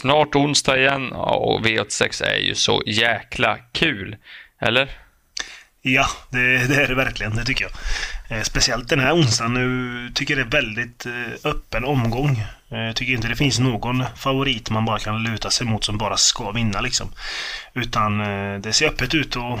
snart 0.00 0.34
onsdag 0.34 0.78
igen 0.78 1.12
och 1.12 1.66
V86 1.66 2.24
är 2.24 2.36
ju 2.36 2.54
så 2.54 2.82
jäkla 2.86 3.58
kul. 3.72 4.16
Eller? 4.60 4.90
Ja, 5.82 6.06
det, 6.30 6.66
det, 6.68 6.82
är 6.82 6.88
det 6.88 6.94
verkligen. 6.94 7.36
Det 7.36 7.44
tycker 7.44 7.64
jag. 7.64 8.38
Eh, 8.38 8.42
speciellt 8.42 8.88
den 8.88 9.00
här 9.00 9.14
onsdagen. 9.14 9.54
Nu 9.54 10.10
tycker 10.14 10.36
jag 10.36 10.50
det 10.50 10.56
är 10.56 10.62
väldigt 10.62 11.06
eh, 11.06 11.50
öppen 11.50 11.84
omgång. 11.84 12.44
Eh, 12.70 12.78
jag 12.78 12.96
tycker 12.96 13.12
inte 13.12 13.28
det 13.28 13.36
finns 13.36 13.58
någon 13.58 14.04
favorit 14.16 14.70
man 14.70 14.84
bara 14.84 14.98
kan 14.98 15.22
luta 15.22 15.50
sig 15.50 15.66
mot 15.66 15.84
som 15.84 15.98
bara 15.98 16.16
ska 16.16 16.50
vinna 16.50 16.80
liksom. 16.80 17.12
Utan 17.74 18.18
det 18.62 18.72
ser 18.72 18.88
öppet 18.88 19.14
ut 19.14 19.36
och 19.36 19.58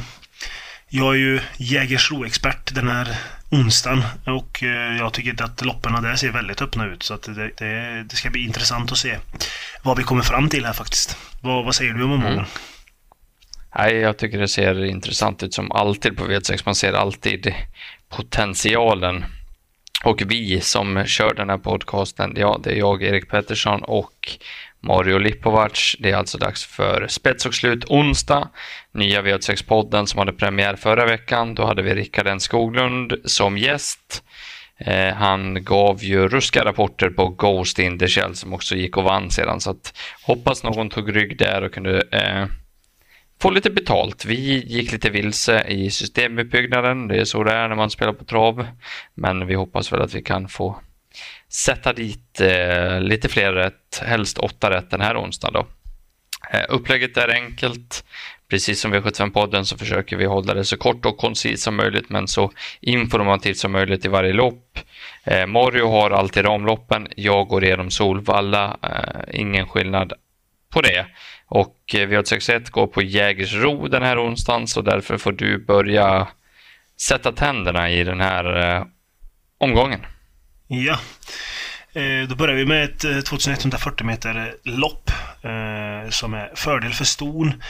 jag 0.88 1.14
är 1.14 1.18
ju 1.18 1.40
Jägersro-expert 1.56 2.74
den 2.74 2.88
här 2.88 3.16
onsdagen 3.50 4.02
och 4.26 4.62
jag 4.98 5.12
tycker 5.12 5.42
att 5.44 5.64
loppen 5.64 6.02
där 6.02 6.16
ser 6.16 6.32
väldigt 6.32 6.62
öppna 6.62 6.86
ut. 6.86 7.02
Så 7.02 7.16
det, 7.16 7.50
det, 7.56 8.02
det, 8.02 8.16
ska 8.16 8.30
bli 8.30 8.44
intressant 8.44 8.92
att 8.92 8.98
se 8.98 9.18
vad 9.82 9.96
vi 9.96 10.02
kommer 10.02 10.22
fram 10.22 10.48
till 10.48 10.66
här 10.66 10.72
faktiskt. 10.72 11.16
Vad, 11.40 11.64
vad 11.64 11.74
säger 11.74 11.92
du 11.92 12.04
om 12.04 12.12
omgången? 12.12 12.32
Mm. 12.32 12.50
Nej, 13.76 13.96
jag 13.96 14.16
tycker 14.16 14.38
det 14.38 14.48
ser 14.48 14.84
intressant 14.84 15.42
ut 15.42 15.54
som 15.54 15.72
alltid 15.72 16.16
på 16.16 16.24
V6. 16.24 16.62
Man 16.64 16.74
ser 16.74 16.92
alltid 16.92 17.54
potentialen. 18.08 19.24
Och 20.04 20.22
vi 20.26 20.60
som 20.60 21.04
kör 21.06 21.34
den 21.34 21.50
här 21.50 21.58
podcasten, 21.58 22.34
ja, 22.36 22.60
det 22.64 22.70
är 22.70 22.76
jag, 22.76 23.02
Erik 23.02 23.28
Pettersson 23.30 23.82
och 23.82 24.38
Mm. 24.84 24.96
Mario 24.96 25.18
Lipovac. 25.18 25.96
Det 25.98 26.10
är 26.10 26.16
alltså 26.16 26.38
dags 26.38 26.64
för 26.64 27.06
spets 27.08 27.46
och 27.46 27.54
slut 27.54 27.84
onsdag. 27.84 28.48
Nya 28.92 29.22
V86-podden 29.22 30.06
som 30.06 30.18
hade 30.18 30.32
premiär 30.32 30.76
förra 30.76 31.06
veckan. 31.06 31.54
Då 31.54 31.66
hade 31.66 31.82
vi 31.82 31.94
Rickard 31.94 32.26
N 32.26 32.40
Skoglund 32.40 33.14
som 33.24 33.58
gäst. 33.58 34.22
Eh, 34.78 35.14
han 35.14 35.64
gav 35.64 36.04
ju 36.04 36.28
ruska 36.28 36.64
rapporter 36.64 37.10
på 37.10 37.28
Ghost 37.28 37.78
in 37.78 37.98
the 37.98 38.08
Shell 38.08 38.36
som 38.36 38.54
också 38.54 38.74
gick 38.74 38.96
och 38.96 39.04
vann 39.04 39.30
sedan. 39.30 39.60
Så 39.60 39.70
att, 39.70 39.98
hoppas 40.22 40.64
någon 40.64 40.90
tog 40.90 41.16
rygg 41.16 41.38
där 41.38 41.62
och 41.62 41.74
kunde 41.74 42.02
eh, 42.12 42.46
få 43.40 43.50
lite 43.50 43.70
betalt. 43.70 44.24
Vi 44.24 44.64
gick 44.66 44.92
lite 44.92 45.10
vilse 45.10 45.64
i 45.68 45.90
systemuppbyggnaden. 45.90 47.08
Det 47.08 47.20
är 47.20 47.24
så 47.24 47.44
det 47.44 47.52
är 47.52 47.68
när 47.68 47.76
man 47.76 47.90
spelar 47.90 48.12
på 48.12 48.24
trav. 48.24 48.66
Men 49.14 49.46
vi 49.46 49.54
hoppas 49.54 49.92
väl 49.92 50.02
att 50.02 50.14
vi 50.14 50.22
kan 50.22 50.48
få 50.48 50.80
sätta 51.52 51.92
dit 51.92 52.40
eh, 52.40 53.00
lite 53.00 53.28
fler 53.28 53.52
rätt, 53.52 54.02
helst 54.02 54.38
åtta 54.38 54.70
rätt 54.70 54.90
den 54.90 55.00
här 55.00 55.22
onsdagen. 55.22 55.52
Då. 55.52 55.66
Eh, 56.52 56.64
upplägget 56.68 57.16
är 57.16 57.34
enkelt. 57.34 58.04
Precis 58.48 58.80
som 58.80 58.94
V75-podden 58.94 59.64
så 59.64 59.78
försöker 59.78 60.16
vi 60.16 60.24
hålla 60.24 60.54
det 60.54 60.64
så 60.64 60.76
kort 60.76 61.06
och 61.06 61.18
koncist 61.18 61.62
som 61.62 61.76
möjligt 61.76 62.10
men 62.10 62.28
så 62.28 62.52
informativt 62.80 63.56
som 63.56 63.72
möjligt 63.72 64.04
i 64.04 64.08
varje 64.08 64.32
lopp. 64.32 64.78
Eh, 65.24 65.46
Mario 65.46 65.88
har 65.88 66.10
alltid 66.10 66.44
ramloppen. 66.44 67.08
Jag 67.16 67.48
går 67.48 67.64
igenom 67.64 67.90
Solvalla. 67.90 68.76
Eh, 68.82 69.40
ingen 69.40 69.68
skillnad 69.68 70.12
på 70.70 70.80
det. 70.80 71.06
Och 71.46 71.94
eh, 71.94 72.08
V861 72.08 72.70
går 72.70 72.86
på 72.86 73.02
Jägersro 73.02 73.88
den 73.88 74.02
här 74.02 74.26
onsdagen 74.26 74.66
så 74.66 74.82
därför 74.82 75.18
får 75.18 75.32
du 75.32 75.58
börja 75.58 76.28
sätta 77.00 77.32
tänderna 77.32 77.90
i 77.90 78.04
den 78.04 78.20
här 78.20 78.76
eh, 78.76 78.84
omgången. 79.58 80.00
Ja, 80.72 80.98
eh, 81.92 82.28
då 82.28 82.34
börjar 82.34 82.56
vi 82.56 82.66
med 82.66 82.84
ett 82.84 83.04
eh, 83.04 83.20
2140 83.20 84.06
meter 84.06 84.54
lopp 84.64 85.10
eh, 85.42 86.10
som 86.10 86.34
är 86.34 86.52
fördel 86.54 86.92
för 86.92 87.04
ston. 87.04 87.62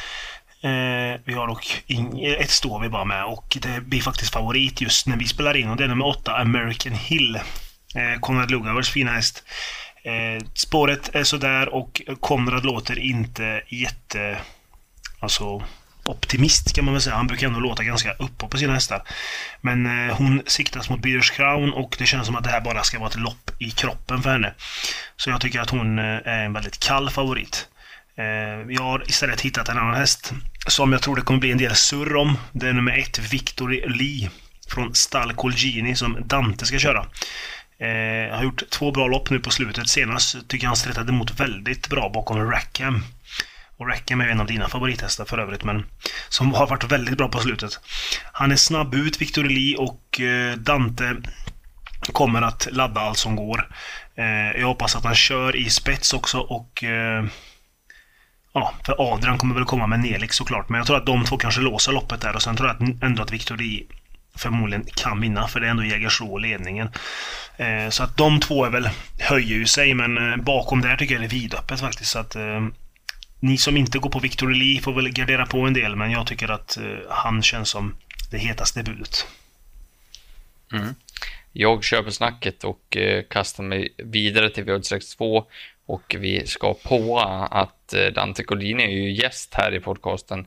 vi 1.25 1.35
har 1.35 1.47
dock 1.47 1.85
ett 2.39 2.51
står 2.51 2.81
vi 2.81 2.89
bara 2.89 3.05
med 3.05 3.25
och 3.25 3.59
det 3.63 3.81
blir 3.81 4.01
faktiskt 4.01 4.33
favorit 4.33 4.81
just 4.81 5.07
när 5.07 5.17
vi 5.17 5.27
spelar 5.27 5.57
in 5.57 5.69
och 5.69 5.77
det 5.77 5.85
är 5.85 5.89
nummer 5.89 6.07
8 6.07 6.37
American 6.37 6.93
Hill. 6.93 7.41
Konrad 8.21 8.51
Lugauers 8.51 8.91
fina 8.91 9.13
häst. 9.13 9.45
Spåret 10.55 11.15
är 11.15 11.25
sådär 11.25 11.75
och 11.75 12.03
Konrad 12.21 12.65
låter 12.65 12.99
inte 12.99 13.63
jätte... 13.69 14.39
Alltså 15.21 15.63
optimist 16.11 16.75
kan 16.75 16.85
man 16.85 16.95
väl 16.95 17.03
säga. 17.03 17.17
Han 17.17 17.27
brukar 17.27 17.47
ändå 17.47 17.61
låta 17.61 17.85
ganska 17.85 18.13
uppe 18.13 18.47
på 18.47 18.59
sina 18.59 18.75
hästar. 18.75 19.03
Men 19.61 20.09
eh, 20.09 20.17
hon 20.17 20.43
siktas 20.47 20.91
mot 20.91 21.03
Beers 21.03 21.31
Crown 21.31 21.73
och 21.73 21.97
det 21.99 22.07
känns 22.07 22.27
som 22.27 22.37
att 22.37 22.45
det 22.45 22.51
här 22.51 22.61
bara 22.61 22.83
ska 22.83 22.99
vara 22.99 23.09
ett 23.09 23.21
lopp 23.21 23.51
i 23.59 23.71
kroppen 23.71 24.23
för 24.23 24.31
henne. 24.31 24.55
Så 25.17 25.31
jag 25.31 25.41
tycker 25.41 25.61
att 25.61 25.71
hon 25.71 25.99
eh, 25.99 26.05
är 26.05 26.45
en 26.45 26.53
väldigt 26.53 26.79
kall 26.79 27.11
favorit. 27.11 27.69
Eh, 28.17 28.75
jag 28.75 28.83
har 28.83 29.03
istället 29.09 29.41
hittat 29.41 29.69
en 29.69 29.79
annan 29.79 29.95
häst 29.95 30.33
som 30.67 30.93
jag 30.93 31.03
tror 31.03 31.17
det 31.17 31.23
kommer 31.23 31.41
bli 31.41 31.53
en 31.53 31.59
del 31.59 31.75
surr 31.75 32.17
om. 32.17 32.39
Det 32.53 32.69
är 32.69 32.73
nummer 32.73 32.99
ett, 32.99 33.19
Victory 33.33 33.85
Lee 33.87 34.31
från 34.69 34.95
Stall 34.95 35.33
Colgini 35.33 35.97
som 35.97 36.17
Dante 36.25 36.67
ska 36.67 36.79
köra. 36.79 37.07
Eh, 37.79 38.37
har 38.37 38.43
gjort 38.43 38.71
två 38.71 38.93
bra 38.93 39.07
lopp 39.07 39.31
nu 39.31 39.41
på 39.41 39.51
slutet. 39.51 39.89
Senast 39.89 40.49
tycker 40.49 40.65
jag 40.65 40.69
han 40.69 40.77
stretade 40.77 41.13
emot 41.13 41.41
väldigt 41.41 41.89
bra 41.89 42.11
bakom 42.15 42.51
Rackham. 42.51 43.05
Och 43.81 43.89
Rackham 43.89 44.21
är 44.21 44.29
en 44.29 44.41
av 44.41 44.47
dina 44.47 44.69
favorithästar 44.69 45.25
för 45.25 45.39
övrigt, 45.39 45.65
men 45.65 45.87
som 46.29 46.55
har 46.55 46.67
varit 46.67 46.85
väldigt 46.85 47.19
bra 47.19 47.29
på 47.29 47.39
slutet. 47.39 47.81
Han 48.33 48.53
är 48.53 48.57
snabb 48.57 48.95
ut, 48.95 49.21
Victor 49.21 49.45
Lee, 49.45 49.77
och 49.77 50.21
eh, 50.21 50.57
Dante 50.57 51.17
kommer 52.13 52.43
att 52.43 52.69
ladda 52.71 53.01
allt 53.01 53.19
som 53.19 53.37
går. 53.37 53.69
Eh, 54.15 54.61
jag 54.61 54.67
hoppas 54.67 54.97
att 54.97 55.05
han 55.05 55.15
kör 55.15 55.57
i 55.57 55.71
spets 55.71 56.13
också 56.13 56.39
och 56.39 56.85
eh, 56.85 57.25
Ja, 58.53 58.75
för 58.87 59.13
Adrian 59.13 59.39
kommer 59.39 59.55
väl 59.55 59.65
komma 59.65 59.87
med 59.87 60.01
Nelix 60.01 60.37
såklart, 60.37 60.69
men 60.69 60.79
jag 60.79 60.87
tror 60.87 60.97
att 60.97 61.07
de 61.07 61.25
två 61.25 61.37
kanske 61.37 61.61
låser 61.61 61.93
loppet 61.93 62.21
där 62.21 62.37
och 62.37 62.43
sen 62.43 62.57
tror 62.57 62.69
jag 62.69 63.03
ändå 63.03 63.23
att 63.23 63.33
Victor 63.33 63.57
Lee 63.57 63.87
förmodligen 64.37 64.85
kan 64.95 65.21
vinna, 65.21 65.49
för 65.49 65.61
det 65.61 65.67
är 65.67 65.71
ändå 65.71 65.85
Jägersro 65.85 66.39
ledningen. 66.39 66.91
Eh, 67.57 67.89
så 67.89 68.03
att 68.03 68.17
de 68.17 68.41
två 68.41 68.65
är 68.65 68.71
väl, 68.71 68.91
höjer 69.21 69.57
ju 69.57 69.67
sig, 69.67 69.95
men 69.95 70.33
eh, 70.33 70.37
bakom 70.37 70.81
där 70.81 70.97
tycker 70.97 71.15
jag 71.15 71.23
det 71.23 71.27
är 71.27 71.41
vidöppet 71.41 71.81
faktiskt. 71.81 72.11
Så 72.11 72.19
att 72.19 72.37
eh, 72.37 72.61
ni 73.41 73.59
som 73.59 73.77
inte 73.77 73.99
går 73.99 74.11
på 74.11 74.19
Victor 74.19 74.51
Lee 74.51 74.81
får 74.81 74.93
väl 74.93 75.13
gardera 75.13 75.47
på 75.47 75.59
en 75.59 75.73
del, 75.73 75.97
men 75.97 76.11
jag 76.11 76.27
tycker 76.27 76.49
att 76.49 76.77
eh, 76.77 76.85
han 77.09 77.43
känns 77.43 77.69
som 77.69 77.97
det 78.31 78.39
hetaste 78.39 78.83
budet. 78.83 79.27
Mm. 80.73 80.95
Jag 81.53 81.85
köper 81.85 82.11
snacket 82.11 82.65
och 82.65 82.97
eh, 82.97 83.23
kastar 83.31 83.65
mig 83.65 83.95
vidare 83.99 84.51
till 84.51 84.65
V862 84.65 85.45
och 85.87 86.17
vi 86.19 86.47
ska 86.47 86.75
på 86.75 87.19
att 87.51 87.93
eh, 87.93 88.07
Dante 88.07 88.45
Collini 88.45 88.83
är 88.83 88.91
ju 88.91 89.13
gäst 89.13 89.55
här 89.55 89.75
i 89.75 89.81
podcasten 89.81 90.47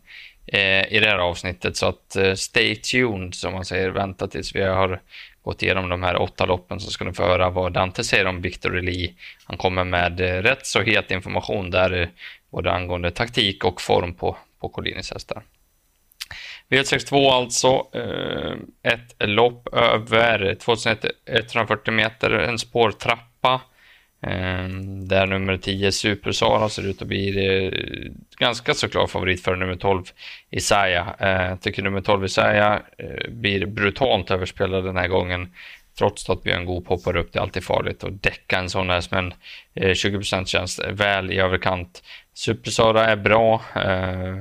i 0.90 1.00
det 1.00 1.08
här 1.08 1.18
avsnittet. 1.18 1.78
Så 1.78 1.86
att 1.86 2.18
stay 2.36 2.76
tuned, 2.76 3.36
som 3.36 3.53
man 3.53 3.66
säger. 3.66 3.90
Vänta 3.90 4.28
tills 4.28 4.56
vi 4.56 4.62
har 4.62 5.02
gått 5.44 5.64
igenom 5.64 5.90
de 5.90 6.04
här 6.04 6.22
åtta 6.22 6.46
loppen 6.46 6.80
så 6.80 6.92
ska 6.92 7.06
ni 7.06 7.14
få 7.14 7.24
höra 7.24 7.50
vad 7.50 7.74
Dante 7.74 8.04
säger 8.04 8.26
om 8.26 8.42
Victor 8.42 8.81
Lee. 8.81 9.14
Han 9.46 9.58
kommer 9.58 9.84
med 9.84 10.22
eh, 10.22 10.42
rätt 10.42 10.66
så 10.66 10.81
het 10.81 11.12
information 11.12 11.72
där, 11.72 12.02
eh, 12.02 12.08
både 12.52 12.72
angående 12.72 13.12
taktik 13.12 13.64
och 13.64 13.82
form 13.82 14.14
på, 14.14 14.38
på 14.59 14.70
Collinis 14.70 15.12
hästar. 15.12 15.44
V62 16.70 17.32
alltså, 17.32 17.88
eh, 17.94 18.92
ett 18.94 19.16
lopp 19.20 19.68
över 19.74 20.56
2140 20.56 21.94
meter, 21.94 22.32
en 22.32 22.59
spårtrappa 22.59 23.62
Ehm, 24.23 25.07
där 25.07 25.28
nummer 25.28 25.57
10 25.57 25.91
Super 25.91 26.31
Sara 26.31 26.69
ser 26.69 26.88
ut 26.88 27.01
att 27.01 27.07
bli 27.07 28.11
ganska 28.38 28.73
så 28.73 28.89
klar 28.89 29.07
favorit 29.07 29.44
för 29.44 29.56
nummer 29.56 29.75
12 29.75 30.03
Isaiah. 30.51 31.07
Ehm, 31.19 31.50
jag 31.50 31.61
tycker 31.61 31.84
nummer 31.84 32.01
12 32.01 32.25
Isaiah 32.25 32.73
eh, 32.97 33.29
blir 33.29 33.66
brutalt 33.66 34.31
överspelad 34.31 34.85
den 34.85 34.97
här 34.97 35.07
gången. 35.07 35.53
Trots 35.97 36.29
att 36.29 36.44
Björn 36.44 36.66
Goop 36.66 36.88
hoppar 36.88 37.16
upp, 37.16 37.34
det 37.34 37.39
är 37.39 37.44
alltid 37.44 37.63
farligt 37.63 38.03
att 38.03 38.23
däcka 38.23 38.59
en 38.59 38.69
sån 38.69 38.89
häst, 38.89 39.11
men 39.11 39.34
eh, 39.73 39.89
20% 39.89 40.45
känns 40.45 40.81
väl 40.90 41.31
i 41.31 41.40
överkant. 41.40 42.03
Super 42.34 42.72
Sara 42.72 43.05
är 43.05 43.16
bra. 43.16 43.61
Eh, 43.76 44.37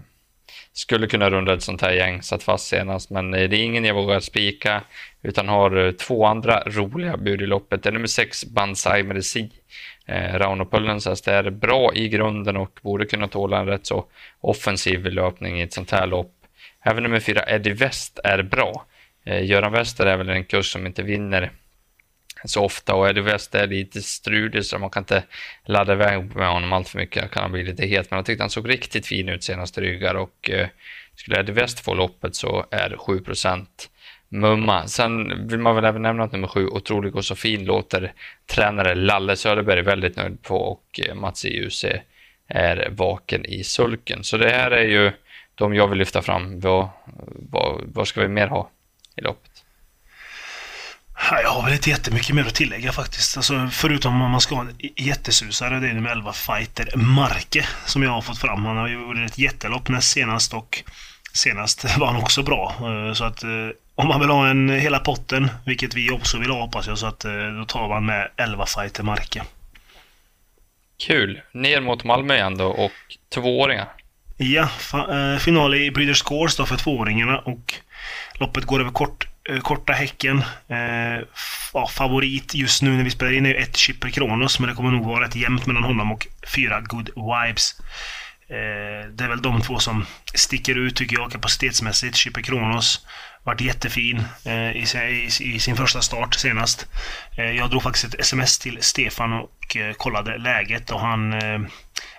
skulle 0.73 1.07
kunna 1.07 1.31
runda 1.31 1.55
ett 1.55 1.63
sånt 1.63 1.83
här 1.83 1.93
gäng, 1.93 2.23
satt 2.23 2.43
fast 2.43 2.67
senast, 2.67 3.11
men 3.11 3.35
eh, 3.35 3.49
det 3.49 3.57
är 3.57 3.65
ingen 3.65 3.85
jag 3.85 3.95
vågar 3.95 4.21
spika, 4.21 4.83
utan 5.23 5.49
har 5.49 5.87
eh, 5.87 5.93
två 5.93 6.27
andra 6.27 6.63
roliga 6.67 7.17
bud 7.17 7.43
i 7.43 7.47
loppet. 7.47 7.83
Det 7.83 7.89
är 7.89 7.93
nummer 7.93 8.07
6 8.07 8.45
Banzai 8.45 9.03
Medicin 9.03 9.51
Eh, 10.07 10.39
Rauno 10.39 10.65
Pöllensäst 10.65 11.29
är 11.29 11.51
bra 11.51 11.95
i 11.95 12.09
grunden 12.09 12.57
och 12.57 12.81
borde 12.83 13.07
kunna 13.07 13.29
tåla 13.29 13.59
en 13.59 13.67
rätt 13.67 13.87
så 13.87 14.05
offensiv 14.41 15.07
löpning 15.07 15.61
i 15.61 15.63
ett 15.63 15.73
sånt 15.73 15.91
här 15.91 16.07
lopp. 16.07 16.33
Även 16.85 17.03
nummer 17.03 17.21
fyra 17.21 17.45
Eddie 17.49 17.73
West 17.73 18.19
är 18.25 18.43
bra. 18.43 18.87
Eh, 19.25 19.45
Göran 19.45 19.73
Wester 19.73 20.07
är 20.07 20.17
väl 20.17 20.29
en 20.29 20.45
kurs 20.45 20.73
som 20.73 20.87
inte 20.87 21.03
vinner 21.03 21.53
så 22.45 22.65
ofta 22.65 22.95
och 22.95 23.09
Eddie 23.09 23.21
West 23.21 23.55
är 23.55 23.67
lite 23.67 24.03
strulig 24.03 24.65
så 24.65 24.79
man 24.79 24.91
kan 24.91 25.01
inte 25.01 25.25
ladda 25.65 25.93
iväg 25.93 26.37
med 26.37 26.49
honom 26.49 26.73
allt 26.73 26.89
för 26.89 26.99
mycket. 26.99 27.31
kan 27.31 27.43
han 27.43 27.53
bli 27.53 27.65
lite 27.65 27.87
het, 27.87 28.11
men 28.11 28.17
jag 28.17 28.27
tyckte 28.27 28.43
han 28.43 28.51
såg 28.51 28.69
riktigt 28.69 29.07
fin 29.07 29.29
ut 29.29 29.45
senast 29.45 29.79
ryggar 29.79 30.15
och 30.15 30.51
eh, 30.51 30.69
skulle 31.17 31.41
Eddie 31.41 31.53
West 31.53 31.81
få 31.81 31.95
loppet 31.95 32.35
så 32.35 32.67
är 32.71 32.91
7% 32.91 33.67
mumma. 34.29 34.87
Sen 34.87 35.47
vill 35.49 35.59
man 35.59 35.75
väl 35.75 35.85
även 35.85 36.03
nämna 36.03 36.25
att 36.25 36.33
nummer 36.33 36.49
sju, 36.49 36.67
Otrolig 36.67 37.17
och 37.17 37.25
så 37.25 37.35
fin, 37.35 37.65
låter 37.65 38.13
tränare 38.47 38.95
Lalle 38.95 39.37
Söderberg 39.37 39.83
väldigt 39.83 40.17
nöjd 40.17 40.43
på 40.43 40.57
och 40.57 41.01
eh, 41.09 41.15
Mats 41.15 41.45
i 41.45 41.61
UC 41.61 41.85
är 42.49 42.89
vaken 42.91 43.47
i 43.47 43.65
sulken. 43.65 44.25
Så 44.25 44.37
det 44.37 44.51
här 44.51 44.71
är 44.71 44.85
ju 44.85 45.13
de 45.55 45.75
jag 45.75 45.89
vill 45.89 45.99
lyfta 45.99 46.23
fram. 46.23 46.61
Vad, 46.61 46.89
vad, 47.51 47.83
vad 47.87 48.09
ska 48.09 48.21
vi 48.21 48.29
mer 48.29 48.47
ha 48.47 48.71
i 49.17 49.21
loppet? 49.21 49.52
Jag 51.31 51.51
har 51.51 51.63
väl 51.63 51.73
inte 51.73 51.91
jättemycket 51.91 52.35
mer 52.35 52.45
att 52.45 52.55
tillägga 52.55 52.93
faktiskt. 52.93 53.37
Alltså, 53.37 53.69
förutom 53.73 54.23
om 54.23 54.31
man 54.31 54.41
ska 54.41 54.55
ha 54.55 54.63
en 54.63 54.77
jättesusare. 54.97 55.81
Det 55.81 55.89
är 55.89 55.93
nummer 55.93 56.11
11 56.11 56.33
Fighter 56.33 56.97
Marke 56.97 57.67
som 57.87 58.03
jag 58.03 58.11
har 58.11 58.23
fått 58.23 58.39
fram. 58.39 58.65
Han 58.65 58.77
har 58.77 58.89
gjort 58.89 59.17
ett 59.17 59.39
jättelopp 59.39 59.89
näst 59.89 60.13
senast 60.13 60.55
och 60.55 60.83
senast 61.33 61.85
var 61.99 62.07
han 62.07 62.17
också 62.17 62.43
bra. 62.43 62.75
Eh, 62.81 63.15
så 63.15 63.25
att 63.25 63.43
eh, 63.43 63.51
om 63.95 64.09
man 64.09 64.21
vill 64.21 64.31
ha 64.31 64.49
en 64.49 64.69
hela 64.69 64.99
potten, 64.99 65.51
vilket 65.67 65.95
vi 65.95 66.11
också 66.11 66.39
vill 66.39 66.51
ha 66.51 66.61
hoppas 66.61 66.87
jag, 66.87 66.99
så 66.99 67.07
att 67.07 67.25
eh, 67.25 67.33
då 67.59 67.65
tar 67.65 67.89
man 67.89 68.07
med 68.07 68.29
11 68.37 68.67
Fighter 68.67 69.03
Marke. 69.03 69.43
Kul! 71.07 71.41
Ner 71.53 71.81
mot 71.81 72.05
Malmö 72.05 72.35
igen 72.35 72.57
då 72.57 72.67
och 72.67 72.93
tvååringar. 73.35 73.89
Ja, 74.37 74.69
final 75.41 75.75
i 75.75 75.91
Breeders 75.91 76.23
Course 76.23 76.63
då 76.63 76.67
för 76.67 76.77
tvååringarna 76.77 77.39
och 77.39 77.75
loppet 78.35 78.65
går 78.65 78.81
över 78.81 78.91
kort 78.91 79.32
Eh, 79.49 79.61
korta 79.61 79.93
häcken. 79.93 80.45
Eh, 80.69 81.27
ja, 81.73 81.89
favorit 81.89 82.55
just 82.55 82.83
nu 82.83 82.97
när 82.97 83.05
vi 83.05 83.11
spelar 83.11 83.33
in 83.33 83.47
är 83.47 83.55
ett 83.55 83.77
Chipper 83.77 84.11
Kronos, 84.11 84.61
men 84.61 84.69
det 84.69 84.75
kommer 84.75 84.91
nog 84.91 85.07
vara 85.07 85.25
rätt 85.25 85.37
jämnt 85.37 85.67
mellan 85.67 85.85
honom 85.85 86.13
och 86.13 86.27
fyra 86.55 86.81
Good 86.81 87.11
Vibes. 87.17 87.81
Eh, 88.49 89.11
det 89.11 89.25
är 89.25 89.29
väl 89.29 89.43
de 89.43 89.61
två 89.61 89.79
som 89.79 90.07
sticker 90.35 90.79
ut 90.79 90.97
tycker 90.97 91.17
jag 91.17 91.33
kapacitetsmässigt. 91.33 92.17
Chipper 92.17 92.43
Kronos 92.43 93.07
varit 93.45 93.61
jättefin 93.61 94.23
eh, 94.45 94.71
i, 94.71 94.85
i, 95.41 95.55
i, 95.55 95.59
sin 95.59 95.77
första 95.77 96.01
start 96.01 96.35
senast. 96.35 96.87
Eh, 97.39 97.51
jag 97.51 97.71
drog 97.71 97.83
faktiskt 97.83 98.05
ett 98.05 98.21
sms 98.21 98.59
till 98.59 98.79
Stefan 98.81 99.33
och 99.33 99.77
eh, 99.77 99.93
kollade 99.93 100.39
läget 100.39 100.91
och 100.91 101.01
han 101.01 101.33
eh, 101.33 101.61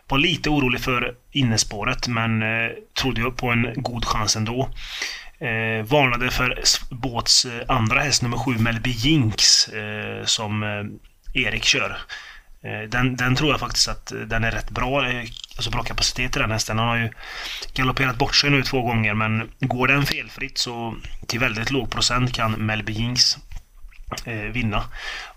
var 0.08 0.18
lite 0.18 0.50
orolig 0.50 0.82
för 0.82 1.16
innespåret 1.32 2.08
men 2.08 2.42
eh, 2.42 2.72
trodde 3.02 3.22
ju 3.22 3.32
på 3.32 3.50
en 3.50 3.74
god 3.76 4.06
chans 4.06 4.36
ändå 4.36 4.70
eh, 5.44 5.86
varnade 5.86 6.32
för 6.32 6.64
båts 6.90 7.46
eh, 7.46 7.64
andra 7.68 8.00
häst, 8.00 8.22
nummer 8.22 8.38
sju, 8.38 8.58
Melby 8.58 8.90
Jinx, 8.90 9.68
eh, 9.68 10.26
som 10.26 10.64
eh, 10.64 11.44
Erik 11.44 11.64
kör. 11.64 11.98
Eh, 12.64 12.90
den, 12.90 13.16
den, 13.16 13.36
tror 13.36 13.52
jag 13.52 13.60
faktiskt 13.60 13.88
att 13.88 14.12
eh, 14.12 14.20
den 14.20 14.44
är 14.44 14.52
rätt 14.52 14.70
bra, 14.70 15.10
eh, 15.10 15.24
alltså 15.56 15.70
bra 15.70 15.84
kapacitet 15.84 16.36
i 16.36 16.40
den 16.40 16.52
hästen. 16.52 16.80
Han 16.80 16.88
har 16.88 16.98
ju 16.98 17.10
galopperat 17.74 18.18
bort 18.18 18.36
sig 18.36 18.50
nu 18.50 18.64
två 18.64 18.82
gånger 18.82 19.14
men 19.14 19.52
går 19.60 19.88
den 19.88 20.06
felfritt 20.06 20.58
så 20.58 20.96
till 21.28 21.40
väldigt 21.40 21.72
låg 21.72 21.92
procent 21.92 22.34
kan 22.34 22.52
Melby 22.52 22.94
Jinx 22.94 23.38
vinna. 24.52 24.84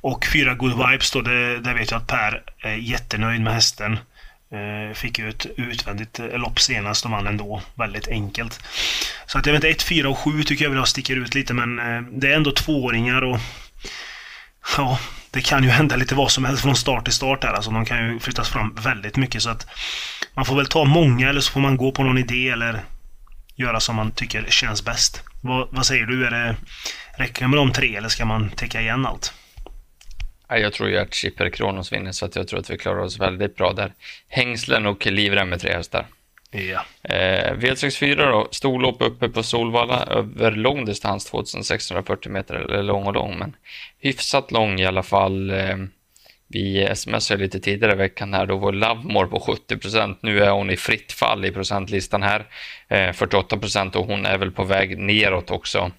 Och 0.00 0.26
fyra 0.32 0.55
Good 0.55 0.73
Vibes 0.73 1.11
då, 1.11 1.20
det, 1.20 1.58
det 1.58 1.75
vet 1.75 1.91
jag 1.91 1.99
att 1.99 2.06
Per 2.06 2.43
är 2.58 2.75
jättenöjd 2.75 3.41
med 3.41 3.55
hästen. 3.55 3.99
Eh, 4.52 4.94
fick 4.94 5.19
ju 5.19 5.28
ett 5.28 5.46
utvändigt 5.56 6.19
eh, 6.19 6.38
lopp 6.38 6.60
senast 6.60 7.04
och 7.04 7.10
vann 7.10 7.26
ändå 7.26 7.62
väldigt 7.75 8.08
enkelt. 8.08 8.60
Så 9.26 9.38
att 9.38 9.46
jag 9.46 9.52
vet 9.52 9.64
inte, 9.64 9.76
1, 9.76 9.82
4 9.82 10.08
och 10.08 10.19
7 10.19 10.43
tycker 10.43 10.64
jag 10.64 10.70
väl 10.70 10.87
sticker 10.87 11.16
ut 11.16 11.34
lite 11.34 11.54
men 11.54 11.78
eh, 11.78 12.02
det 12.02 12.32
är 12.32 12.37
ändå 12.37 12.50
tvååringar 12.50 13.22
och 13.22 13.38
ja, 14.76 14.98
det 15.31 15.40
kan 15.40 15.64
ju 15.64 15.70
hända 15.70 15.96
lite 15.96 16.14
vad 16.14 16.31
som 16.31 16.44
helst 16.44 16.62
från 16.62 16.76
start 16.76 17.04
till 17.04 17.12
start 17.12 17.44
här. 17.44 17.52
Alltså 17.52 17.70
de 17.70 17.84
kan 17.84 18.12
ju 18.12 18.20
flyttas 18.20 18.48
fram 18.48 18.75
väldigt 18.75 19.16
mycket 19.16 19.43
så 19.43 19.50
att 19.50 19.66
man 20.34 20.44
får 20.44 20.56
väl 20.56 20.66
ta 20.66 20.84
många 20.84 21.28
eller 21.28 21.40
så 21.40 21.52
får 21.52 21.60
man 21.60 21.76
gå 21.76 21.93
på 21.93 22.02
någon 22.02 22.19
idé 22.19 22.48
eller 22.48 22.84
göra 23.56 23.81
som 23.81 23.96
man 23.96 24.10
tycker 24.10 24.46
känns 24.48 24.84
bäst. 24.84 25.22
Vad, 25.40 25.69
vad 25.70 25.87
säger 25.87 26.06
du? 26.06 26.26
Är 26.26 26.31
det, 26.31 26.56
räcker 27.19 27.43
det 27.43 27.48
med 27.48 27.58
de 27.58 27.72
tre 27.72 27.96
eller 27.96 28.08
ska 28.08 28.25
man 28.25 28.50
täcka 28.50 28.81
igen 28.81 29.06
allt? 29.06 29.32
Jag 30.48 30.72
tror 30.72 30.88
ju 30.88 30.98
att 30.98 31.14
Chipper 31.14 31.50
Kronos 31.50 31.93
vinner, 31.93 32.12
så 32.12 32.26
att 32.26 32.37
jag 32.37 32.48
tror 32.48 32.60
att 32.60 32.70
vi 32.70 32.78
klarar 32.78 32.98
oss 32.98 33.20
väldigt 33.20 33.56
bra 33.56 33.72
där. 33.72 33.93
Hängslen 34.28 34.87
och 34.87 35.06
livrem 35.06 35.48
med 35.48 35.60
tre 35.60 35.72
hästar. 35.72 36.06
Ja. 36.50 36.84
Eh, 37.02 37.52
V64 37.52 38.16
då, 38.16 38.48
storlopp 38.50 39.02
uppe 39.02 39.28
på 39.28 39.43
Solvalla 39.43 40.04
över 40.04 40.50
lång 40.50 40.84
distans, 40.84 41.25
2640 41.25 42.32
meter, 42.32 42.54
eller 42.54 42.82
lång 42.82 43.06
och 43.06 43.14
lång, 43.14 43.38
men 43.38 43.56
hyfsat 44.00 44.52
lång 44.52 44.81
i 44.81 44.87
alla 44.87 45.02
fall. 45.02 45.50
Eh, 45.50 45.76
vi 46.48 46.88
smsade 46.94 47.43
lite 47.43 47.60
tidigare 47.60 47.93
i 47.93 47.96
veckan 47.96 48.34
här, 48.34 48.46
då 48.46 48.56
var 48.56 48.72
Lovemore 48.72 49.26
på 49.26 49.40
70 49.40 49.76
procent. 49.76 50.19
Nu 50.22 50.40
är 50.40 50.50
hon 50.50 50.70
i 50.70 50.76
fritt 50.76 51.12
fall 51.12 51.44
i 51.44 51.50
procentlistan 51.50 52.22
här, 52.22 52.46
eh, 52.88 53.12
48 53.12 53.56
procent 53.56 53.96
och 53.96 54.06
hon 54.06 54.26
är 54.26 54.38
väl 54.38 54.50
på 54.50 54.64
väg 54.64 54.98
neråt 54.98 55.50
också. 55.50 55.90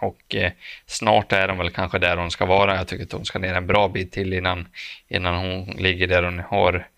Och 0.00 0.34
eh, 0.34 0.52
snart 0.86 1.32
är 1.32 1.48
hon 1.48 1.58
väl 1.58 1.70
kanske 1.70 1.98
där 1.98 2.16
hon 2.16 2.30
ska 2.30 2.46
vara. 2.46 2.76
Jag 2.76 2.88
tycker 2.88 3.04
att 3.04 3.12
hon 3.12 3.24
ska 3.24 3.38
ner 3.38 3.54
en 3.54 3.66
bra 3.66 3.88
bit 3.88 4.12
till 4.12 4.32
innan, 4.32 4.68
innan 5.08 5.34
hon 5.34 5.76
ligger 5.78 6.06
där 6.06 6.22
hon 6.22 6.38
har 6.38 6.88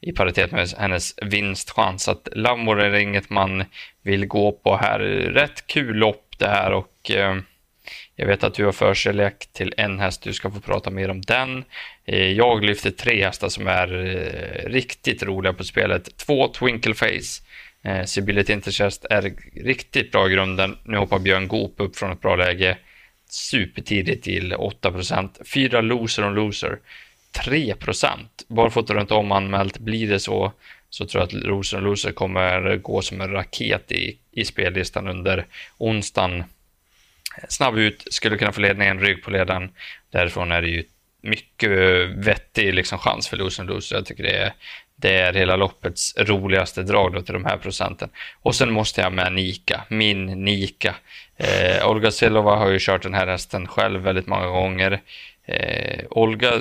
i 0.00 0.12
paritet 0.12 0.52
med 0.52 0.68
hennes 0.78 1.14
vinstchans. 1.22 2.08
Att 2.08 2.28
Lambor 2.32 2.80
är 2.80 2.94
inget 2.94 3.30
man 3.30 3.64
vill 4.02 4.26
gå 4.26 4.52
på 4.52 4.76
här. 4.76 4.98
Rätt 4.98 5.66
kul 5.66 5.96
lopp 5.96 6.34
det 6.38 6.48
här 6.48 6.72
och 6.72 7.10
eh, 7.10 7.36
jag 8.16 8.26
vet 8.26 8.44
att 8.44 8.54
du 8.54 8.64
har 8.64 8.72
förkärlek 8.72 9.52
till 9.52 9.74
en 9.76 9.98
häst. 9.98 10.22
Du 10.22 10.32
ska 10.32 10.50
få 10.50 10.60
prata 10.60 10.90
mer 10.90 11.10
om 11.10 11.20
den. 11.20 11.64
Eh, 12.04 12.32
jag 12.32 12.64
lyfter 12.64 12.90
tre 12.90 13.24
hästar 13.24 13.48
som 13.48 13.66
är 13.66 14.06
eh, 14.06 14.70
riktigt 14.70 15.22
roliga 15.22 15.52
på 15.52 15.64
spelet. 15.64 16.16
Två 16.16 16.48
Twinkle 16.48 16.94
Face 16.94 17.42
Eh, 17.82 18.04
Sibility 18.04 18.52
Interchest 18.52 19.04
är 19.10 19.34
riktigt 19.64 20.12
bra 20.12 20.26
i 20.26 20.32
grunden. 20.32 20.76
Nu 20.84 20.96
hoppar 20.96 21.18
Björn 21.18 21.48
Goop 21.48 21.74
upp 21.76 21.96
från 21.96 22.12
ett 22.12 22.20
bra 22.20 22.36
läge 22.36 22.78
supertidigt 23.30 24.24
till 24.24 24.54
8% 24.54 25.44
Fyra 25.44 25.80
loser 25.80 26.24
och 26.24 26.34
loser. 26.34 26.78
3% 27.44 28.18
Barfota 28.48 28.94
runt 28.94 29.10
om 29.10 29.32
anmält. 29.32 29.78
Blir 29.78 30.08
det 30.08 30.20
så 30.20 30.52
så 30.90 31.06
tror 31.06 31.20
jag 31.20 31.26
att 31.26 31.32
loser 31.32 31.76
och 31.76 31.82
loser 31.82 32.12
kommer 32.12 32.76
gå 32.76 33.02
som 33.02 33.20
en 33.20 33.30
raket 33.30 33.92
i, 33.92 34.18
i 34.32 34.44
spellistan 34.44 35.08
under 35.08 35.46
onsdagen. 35.78 36.44
Snabb 37.48 37.78
ut, 37.78 38.04
skulle 38.10 38.38
kunna 38.38 38.52
få 38.52 38.60
ledningen, 38.60 39.00
rygg 39.00 39.22
på 39.22 39.30
ledaren. 39.30 39.70
Därifrån 40.10 40.52
är 40.52 40.62
det 40.62 40.68
ju 40.68 40.84
mycket 41.22 41.70
vettig 42.10 42.74
liksom, 42.74 42.98
chans 42.98 43.28
för 43.28 43.36
loser 43.36 43.62
och 43.62 43.68
loser. 43.68 43.96
Jag 43.96 44.06
tycker 44.06 44.22
det 44.22 44.36
är 44.36 44.52
det 45.00 45.14
är 45.14 45.32
hela 45.32 45.56
loppets 45.56 46.14
roligaste 46.16 46.82
drag 46.82 47.12
då 47.12 47.20
till 47.22 47.34
de 47.34 47.44
här 47.44 47.56
procenten. 47.56 48.10
Och 48.42 48.54
sen 48.54 48.72
måste 48.72 49.00
jag 49.00 49.12
med 49.12 49.32
Nika, 49.32 49.84
min 49.88 50.26
Nika. 50.26 50.94
Eh, 51.36 51.90
Olga 51.90 52.10
Silova 52.10 52.56
har 52.56 52.68
ju 52.70 52.78
kört 52.80 53.02
den 53.02 53.14
här 53.14 53.26
hästen 53.26 53.66
själv 53.66 54.00
väldigt 54.00 54.26
många 54.26 54.46
gånger. 54.46 55.00
Eh, 55.46 56.04
Olga, 56.10 56.52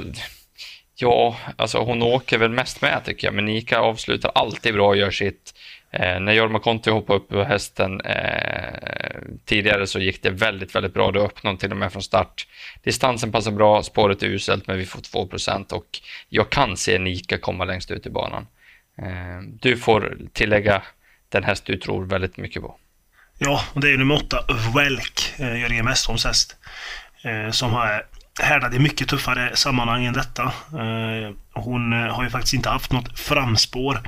ja, 0.95 1.37
alltså 1.55 1.77
hon 1.77 2.01
åker 2.01 2.37
väl 2.37 2.51
mest 2.51 2.81
med 2.81 3.01
tycker 3.05 3.27
jag, 3.27 3.33
men 3.33 3.45
Nika 3.45 3.79
avslutar 3.79 4.31
alltid 4.35 4.73
bra 4.73 4.87
och 4.87 4.97
gör 4.97 5.11
sitt. 5.11 5.53
Eh, 5.91 6.19
när 6.19 6.33
Jorma 6.33 6.59
Konti 6.59 6.89
hoppade 6.89 7.19
upp 7.19 7.29
på 7.29 7.43
hästen 7.43 8.01
eh, 8.01 8.66
tidigare 9.45 9.87
så 9.87 9.99
gick 9.99 10.23
det 10.23 10.29
väldigt, 10.29 10.75
väldigt 10.75 10.93
bra. 10.93 11.11
Då 11.11 11.19
öppnade 11.19 11.51
hon 11.53 11.57
till 11.57 11.71
och 11.71 11.77
med 11.77 11.91
från 11.91 12.03
start. 12.03 12.47
Distansen 12.83 13.31
passar 13.31 13.51
bra, 13.51 13.83
spåret 13.83 14.23
är 14.23 14.27
uselt, 14.27 14.67
men 14.67 14.77
vi 14.77 14.85
får 14.85 14.99
2% 14.99 15.73
och 15.73 15.99
jag 16.29 16.49
kan 16.49 16.77
se 16.77 16.99
Nika 16.99 17.37
komma 17.37 17.65
längst 17.65 17.91
ut 17.91 18.05
i 18.05 18.09
banan. 18.09 18.47
Eh, 18.97 19.41
du 19.61 19.77
får 19.77 20.17
tillägga 20.33 20.81
den 21.29 21.43
häst 21.43 21.65
du 21.65 21.77
tror 21.77 22.05
väldigt 22.05 22.37
mycket 22.37 22.61
på. 22.61 22.75
Ja, 23.39 23.63
och 23.73 23.81
det 23.81 23.91
är 23.91 23.97
nummer 23.97 24.15
8, 24.15 24.37
Welk, 24.75 25.33
eh, 25.37 25.59
Jörgen 25.61 25.85
Westholms 25.85 26.25
häst. 26.25 26.55
Eh, 27.23 27.51
som 27.51 27.73
har 27.73 28.05
härdat 28.39 28.73
i 28.73 28.79
mycket 28.79 29.07
tuffare 29.07 29.55
sammanhang 29.55 30.05
än 30.05 30.13
detta. 30.13 30.43
Eh, 30.43 31.35
hon 31.53 31.93
eh, 31.93 32.15
har 32.15 32.23
ju 32.23 32.29
faktiskt 32.29 32.53
inte 32.53 32.69
haft 32.69 32.91
något 32.91 33.19
framspår 33.19 34.01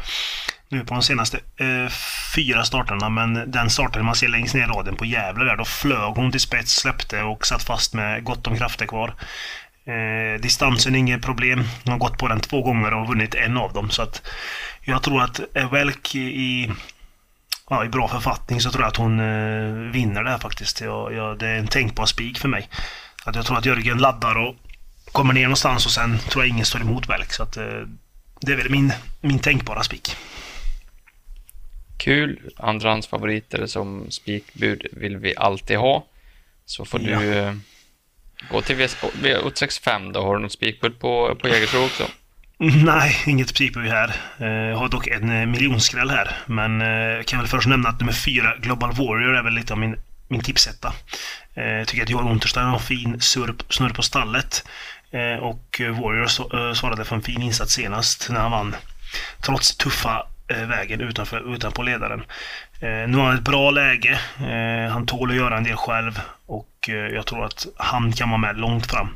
nu 0.69 0.85
på 0.85 0.93
de 0.93 1.03
senaste 1.03 1.39
eh, 1.57 1.91
fyra 2.35 2.63
starterna. 2.63 3.09
Men 3.09 3.51
den 3.51 3.69
starten 3.69 4.05
man 4.05 4.15
ser 4.15 4.27
längst 4.27 4.55
ner 4.55 4.63
i 4.63 4.65
raden 4.65 4.95
på 4.95 5.05
Gävle 5.05 5.45
där, 5.45 5.57
då 5.57 5.65
flög 5.65 6.15
hon 6.15 6.31
till 6.31 6.41
spets, 6.41 6.75
släppte 6.75 7.23
och 7.23 7.47
satt 7.47 7.63
fast 7.63 7.93
med 7.93 8.23
gott 8.23 8.47
om 8.47 8.57
krafter 8.57 8.85
kvar. 8.85 9.13
Eh, 9.85 10.41
distansen 10.41 10.95
är 10.95 10.99
inget 10.99 11.21
problem. 11.21 11.63
Hon 11.83 11.91
har 11.91 11.99
gått 11.99 12.17
på 12.17 12.27
den 12.27 12.39
två 12.39 12.61
gånger 12.61 12.93
och 12.93 13.07
vunnit 13.07 13.35
en 13.35 13.57
av 13.57 13.73
dem. 13.73 13.89
Så 13.89 14.01
att 14.01 14.21
jag 14.81 15.03
tror 15.03 15.21
att 15.21 15.39
Welk 15.71 16.15
i, 16.15 16.71
ja, 17.69 17.85
i 17.85 17.89
bra 17.89 18.07
författning 18.07 18.61
så 18.61 18.71
tror 18.71 18.83
jag 18.83 18.89
att 18.89 18.95
hon 18.95 19.19
eh, 19.19 19.91
vinner 19.91 20.23
det 20.23 20.29
här 20.29 20.37
faktiskt. 20.37 20.81
Jag, 20.81 21.13
jag, 21.13 21.39
det 21.39 21.47
är 21.47 21.57
en 21.57 21.67
tänkbar 21.67 22.05
spik 22.05 22.39
för 22.39 22.47
mig. 22.47 22.69
Att 23.25 23.35
jag 23.35 23.45
tror 23.45 23.57
att 23.57 23.65
Jörgen 23.65 23.97
laddar 23.97 24.35
och 24.35 24.55
kommer 25.11 25.33
ner 25.33 25.43
någonstans 25.43 25.85
och 25.85 25.91
sen 25.91 26.19
tror 26.19 26.43
jag 26.43 26.49
ingen 26.49 26.65
står 26.65 26.81
emot 26.81 27.09
Welk. 27.09 27.33
Så 27.33 27.43
att, 27.43 27.57
eh, 27.57 27.63
det 28.41 28.51
är 28.51 28.57
väl 28.57 28.69
min, 28.69 28.93
min 29.21 29.39
tänkbara 29.39 29.83
spik. 29.83 30.15
Kul. 31.99 32.39
Andrahandsfavoriter 32.57 33.65
som 33.65 34.11
spikbud 34.11 34.87
vill 34.91 35.17
vi 35.17 35.35
alltid 35.37 35.77
ha. 35.77 36.05
Så 36.65 36.85
får 36.85 37.01
ja. 37.01 37.19
du 37.19 37.33
eh, 37.33 37.53
gå 38.51 38.61
till 38.61 38.75
V65 38.75 40.13
då. 40.13 40.21
Har 40.21 40.35
du 40.35 40.41
något 40.41 40.51
spikbud 40.51 40.99
på, 40.99 41.35
på 41.35 41.47
Jägersro 41.47 41.85
också? 41.85 42.03
Nej, 42.85 43.15
inget 43.27 43.49
spikbud 43.49 43.87
här. 43.87 44.15
Eh, 44.39 44.47
jag 44.47 44.77
har 44.77 44.89
dock 44.89 45.07
en 45.07 45.29
eh, 45.29 45.45
miljonskräll 45.45 46.09
här. 46.09 46.37
Men 46.45 46.79
jag 46.79 47.25
kan 47.25 47.39
väl 47.39 47.47
först 47.47 47.67
nämna 47.67 47.89
att 47.89 47.99
nummer 47.99 48.13
fyra, 48.13 48.55
Global 48.61 48.91
Warrior, 48.91 49.35
är 49.35 49.43
väl 49.43 49.53
lite 49.53 49.73
av 49.73 49.79
min, 49.79 49.95
min 50.27 50.41
tipsetta. 50.41 50.93
Jag 51.53 51.87
tycker 51.87 52.03
att 52.03 52.09
Johan 52.09 52.31
Unterstein 52.31 52.65
har 52.65 52.73
en 52.73 52.79
fin 52.79 53.21
snurr 53.21 53.93
på 53.93 54.01
stallet. 54.01 54.65
Och 55.41 55.81
Warrior 55.81 56.73
svarade 56.73 57.05
för 57.05 57.15
en 57.15 57.21
fin 57.21 57.41
insats 57.41 57.73
senast 57.73 58.29
när 58.29 58.39
han 58.39 58.51
vann. 58.51 58.75
Trots 59.41 59.75
tuffa 59.75 60.15
eh, 60.17 60.25
Eh, 60.49 60.65
vägen 60.67 61.01
utanför, 61.01 61.55
utanpå 61.55 61.81
ledaren. 61.83 62.23
Eh, 62.79 63.07
nu 63.07 63.17
har 63.17 63.25
han 63.25 63.35
ett 63.35 63.43
bra 63.43 63.71
läge. 63.71 64.19
Eh, 64.39 64.91
han 64.91 65.05
tål 65.05 65.29
att 65.29 65.35
göra 65.35 65.57
en 65.57 65.63
del 65.63 65.75
själv 65.75 66.19
och 66.45 66.89
eh, 66.89 66.95
jag 66.95 67.25
tror 67.25 67.45
att 67.45 67.67
han 67.77 68.11
kan 68.11 68.29
vara 68.29 68.37
med 68.37 68.57
långt 68.57 68.85
fram. 68.91 69.15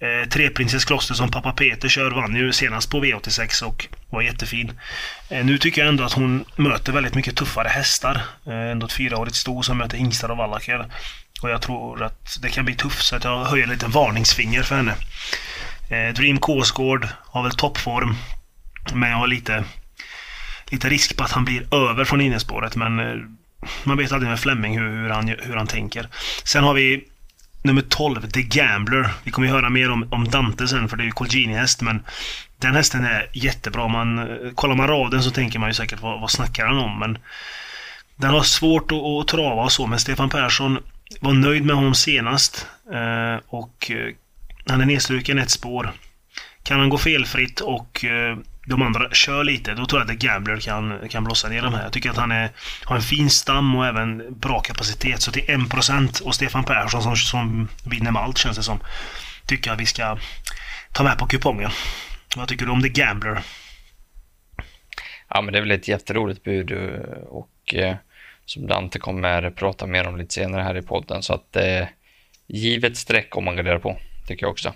Eh, 0.00 0.28
Treprinsens 0.28 0.84
kloster 0.84 1.14
som 1.14 1.30
pappa 1.30 1.52
Peter 1.52 1.88
kör 1.88 2.10
vann 2.10 2.36
ju 2.36 2.52
senast 2.52 2.90
på 2.90 3.04
V86 3.04 3.62
och 3.64 3.86
var 4.10 4.22
jättefin. 4.22 4.80
Eh, 5.30 5.44
nu 5.44 5.58
tycker 5.58 5.80
jag 5.80 5.88
ändå 5.88 6.04
att 6.04 6.12
hon 6.12 6.44
möter 6.56 6.92
väldigt 6.92 7.14
mycket 7.14 7.36
tuffare 7.36 7.68
hästar. 7.68 8.20
Eh, 8.46 8.70
ändå 8.70 8.86
ett 8.86 8.92
fyraårigt 8.92 9.36
sto 9.36 9.62
som 9.62 9.78
möter 9.78 9.96
hingstar 9.96 10.28
och 10.28 10.36
vallacker. 10.36 10.86
Och 11.42 11.50
jag 11.50 11.62
tror 11.62 12.02
att 12.02 12.38
det 12.42 12.48
kan 12.48 12.64
bli 12.64 12.74
tufft 12.74 13.04
så 13.04 13.16
att 13.16 13.24
jag 13.24 13.44
höjer 13.44 13.64
en 13.64 13.70
liten 13.70 13.90
varningsfinger 13.90 14.62
för 14.62 14.76
henne. 14.76 14.94
Eh, 15.90 16.14
Dream 16.14 16.38
Kåsgård 16.38 17.08
har 17.26 17.42
väl 17.42 17.52
toppform. 17.52 18.14
Men 18.94 19.10
jag 19.10 19.16
har 19.16 19.26
lite, 19.26 19.64
lite 20.70 20.88
risk 20.88 21.16
på 21.16 21.24
att 21.24 21.32
han 21.32 21.44
blir 21.44 21.74
över 21.74 22.04
från 22.04 22.20
innespåret. 22.20 22.76
Men 22.76 23.00
eh, 23.00 23.16
man 23.84 23.96
vet 23.96 24.12
aldrig 24.12 24.30
med 24.30 24.40
Fleming 24.40 24.78
hur, 24.78 25.02
hur, 25.02 25.08
han, 25.08 25.28
hur 25.28 25.56
han 25.56 25.66
tänker. 25.66 26.08
Sen 26.44 26.64
har 26.64 26.74
vi 26.74 27.04
nummer 27.62 27.82
12, 27.82 28.30
The 28.30 28.42
Gambler. 28.42 29.10
Vi 29.24 29.30
kommer 29.30 29.48
ju 29.48 29.54
höra 29.54 29.70
mer 29.70 29.90
om, 29.90 30.08
om 30.10 30.28
Dante 30.28 30.68
sen 30.68 30.88
för 30.88 30.96
det 30.96 31.02
är 31.02 31.04
ju 31.04 31.12
Colgini-häst 31.12 31.82
men 31.82 32.02
den 32.58 32.74
hästen 32.74 33.04
är 33.04 33.30
jättebra. 33.32 33.88
Man, 33.88 34.18
eh, 34.18 34.52
kollar 34.54 34.74
man 34.74 34.88
raden 34.88 35.22
så 35.22 35.30
tänker 35.30 35.58
man 35.58 35.68
ju 35.68 35.74
säkert 35.74 36.00
vad, 36.00 36.20
vad 36.20 36.30
snackar 36.30 36.66
han 36.66 36.78
om 36.78 36.98
men 36.98 37.18
den 38.16 38.30
har 38.30 38.42
svårt 38.42 38.92
att, 38.92 38.98
att 38.98 39.28
trava 39.28 39.62
och 39.62 39.72
så 39.72 39.86
men 39.86 39.98
Stefan 39.98 40.28
Persson 40.28 40.78
var 41.20 41.32
nöjd 41.32 41.64
med 41.64 41.76
honom 41.76 41.94
senast 41.94 42.66
eh, 42.92 43.40
och 43.46 43.90
eh, 43.90 44.14
han 44.66 44.80
är 44.80 44.86
nedstruken 44.86 45.38
ett 45.38 45.50
spår. 45.50 45.92
Kan 46.62 46.80
han 46.80 46.88
gå 46.88 46.98
felfritt 46.98 47.60
och 47.60 48.04
eh, 48.04 48.38
de 48.68 48.82
andra 48.82 49.10
kör 49.10 49.44
lite, 49.44 49.74
då 49.74 49.86
tror 49.86 50.00
jag 50.00 50.10
att 50.10 50.20
The 50.20 50.26
Gambler 50.26 50.56
kan, 50.56 51.08
kan 51.08 51.24
blossa 51.24 51.48
ner 51.48 51.62
de 51.62 51.74
här. 51.74 51.82
Jag 51.82 51.92
tycker 51.92 52.10
att 52.10 52.16
han 52.16 52.32
är, 52.32 52.50
har 52.84 52.96
en 52.96 53.02
fin 53.02 53.30
stam 53.30 53.76
och 53.76 53.86
även 53.86 54.38
bra 54.38 54.60
kapacitet. 54.60 55.22
Så 55.22 55.32
till 55.32 55.42
1% 55.42 56.22
och 56.22 56.34
Stefan 56.34 56.64
Persson 56.64 57.02
som, 57.02 57.16
som 57.16 57.68
vinner 57.84 58.10
med 58.10 58.22
allt 58.22 58.38
känns 58.38 58.56
det 58.56 58.62
som. 58.62 58.80
Tycker 59.46 59.70
jag 59.70 59.76
vi 59.76 59.86
ska 59.86 60.18
ta 60.92 61.02
med 61.02 61.18
på 61.18 61.26
kupongen. 61.26 61.70
Vad 62.36 62.48
tycker 62.48 62.66
du 62.66 62.72
om 62.72 62.82
The 62.82 62.88
Gambler? 62.88 63.42
Ja, 65.28 65.42
men 65.42 65.52
det 65.52 65.58
är 65.58 65.62
väl 65.62 65.70
ett 65.70 65.88
jätteroligt 65.88 66.44
bud 66.44 66.72
eh, 66.72 67.22
och 67.28 67.74
eh, 67.74 67.96
som 68.44 68.66
Dante 68.66 68.98
kommer 68.98 69.50
prata 69.50 69.86
mer 69.86 70.08
om 70.08 70.16
lite 70.16 70.34
senare 70.34 70.62
här 70.62 70.76
i 70.76 70.82
podden. 70.82 71.22
Så 71.22 71.34
att 71.34 71.56
eh, 71.56 71.86
givet 72.46 72.96
streck 72.96 73.36
om 73.36 73.44
man 73.44 73.56
garderar 73.56 73.78
på, 73.78 73.98
tycker 74.26 74.44
jag 74.44 74.50
också. 74.50 74.74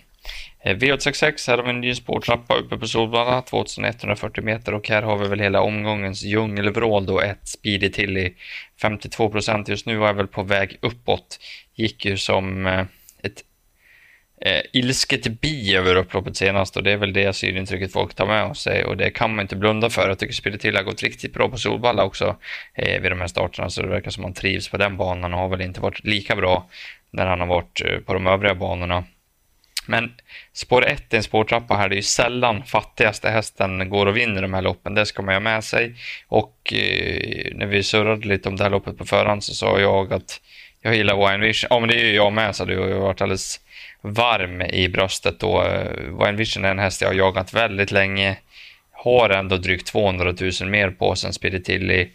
Eh, 0.65 0.77
V866, 0.77 1.49
här 1.49 1.57
har 1.57 1.65
vi 1.65 1.71
en 1.71 1.81
ny 1.81 1.95
spårtrappa 1.95 2.55
uppe 2.55 2.77
på 2.77 2.87
Solvalla, 2.87 3.43
2140 3.43 4.45
meter 4.45 4.75
och 4.75 4.89
här 4.89 5.03
har 5.03 5.19
vi 5.19 5.29
väl 5.29 5.41
hela 5.41 5.61
omgångens 5.61 6.23
djungelvrål 6.23 7.07
då, 7.07 7.21
ett 7.21 7.49
speedy 7.49 7.91
till 7.91 8.19
i 8.19 8.35
52 8.83 9.31
procent. 9.31 9.69
Just 9.69 9.87
nu 9.87 10.03
är 10.03 10.07
jag 10.07 10.15
väl 10.15 10.27
på 10.27 10.43
väg 10.43 10.79
uppåt. 10.81 11.39
Gick 11.75 12.05
ju 12.05 12.17
som 12.17 12.67
eh, 12.67 12.85
ett 13.23 13.45
eh, 14.45 14.63
ilsket 14.73 15.41
bi 15.41 15.77
över 15.77 15.97
upploppet 15.97 16.37
senast 16.37 16.77
och 16.77 16.83
det 16.83 16.93
är 16.93 16.97
väl 16.97 17.13
det 17.13 17.33
synintrycket 17.33 17.93
folk 17.93 18.15
tar 18.15 18.27
med 18.27 18.57
sig 18.57 18.85
och 18.85 18.97
det 18.97 19.11
kan 19.11 19.35
man 19.35 19.43
inte 19.43 19.57
blunda 19.57 19.91
för. 19.91 20.09
Jag 20.09 20.19
tycker 20.19 20.35
Speedy 20.35 20.59
till 20.59 20.77
har 20.77 20.83
gått 20.83 21.03
riktigt 21.03 21.35
bra 21.35 21.49
på 21.49 21.57
Solvalla 21.57 22.05
också 22.05 22.37
eh, 22.75 23.01
vid 23.01 23.13
de 23.13 23.21
här 23.21 23.27
starterna 23.27 23.71
så 23.71 23.83
det 23.83 23.89
verkar 23.89 24.11
som 24.11 24.25
att 24.25 24.29
han 24.29 24.35
trivs 24.35 24.69
på 24.69 24.77
den 24.77 24.97
banan 24.97 25.35
och 25.35 25.41
har 25.41 25.49
väl 25.49 25.61
inte 25.61 25.81
varit 25.81 26.05
lika 26.05 26.37
bra 26.37 26.69
när 27.11 27.27
han 27.27 27.41
har 27.41 27.47
varit 27.47 27.83
eh, 27.85 27.99
på 27.99 28.15
de 28.15 28.27
övriga 28.27 28.55
banorna. 28.55 29.05
Men 29.87 30.13
spår 30.53 30.87
1 30.87 31.15
i 31.15 31.17
en 31.17 31.23
spårtrappa 31.23 31.75
här, 31.75 31.89
det 31.89 31.95
är 31.95 31.97
ju 31.97 32.03
sällan 32.03 32.63
fattigaste 32.63 33.31
hästen 33.31 33.89
går 33.89 34.07
och 34.07 34.17
vinner 34.17 34.43
de 34.43 34.55
här 34.55 34.63
loppen. 34.63 34.95
Det 34.95 35.07
ska 35.07 35.23
man 35.23 35.35
ha 35.35 35.41
med 35.41 35.65
sig. 35.65 35.95
Och 36.29 36.73
eh, 36.73 37.55
när 37.55 37.67
vi 37.67 37.83
surrade 37.83 38.29
lite 38.29 38.49
om 38.49 38.57
det 38.57 38.65
här 38.65 38.71
loppet 38.71 38.99
på 38.99 39.05
förhand 39.05 39.45
så 39.45 39.55
sa 39.55 39.81
jag 39.81 40.13
att 40.13 40.41
jag 40.83 40.95
gillar 40.95 41.17
Wine 41.17 41.47
Vision. 41.47 41.69
Ja, 41.71 41.81
men 41.81 41.89
det 41.89 42.01
är 42.01 42.05
ju 42.05 42.15
jag 42.15 42.33
med, 42.33 42.57
så 42.57 42.65
du 42.65 42.79
har 42.79 42.87
ju 42.87 42.95
varit 42.95 43.21
alldeles 43.21 43.61
varm 44.01 44.63
i 44.63 44.89
bröstet 44.89 45.41
då. 45.41 45.63
Eh, 45.63 46.25
Wine 46.25 46.37
Vision 46.37 46.65
är 46.65 46.71
en 46.71 46.79
häst 46.79 47.01
jag 47.01 47.09
har 47.09 47.15
jagat 47.15 47.55
väldigt 47.55 47.91
länge. 47.91 48.37
Har 48.93 49.31
ändå 49.31 49.57
drygt 49.57 49.87
200 49.87 50.35
000 50.61 50.71
mer 50.71 50.91
på 50.91 51.17
sen 51.17 51.33
Spiritilli 51.33 52.11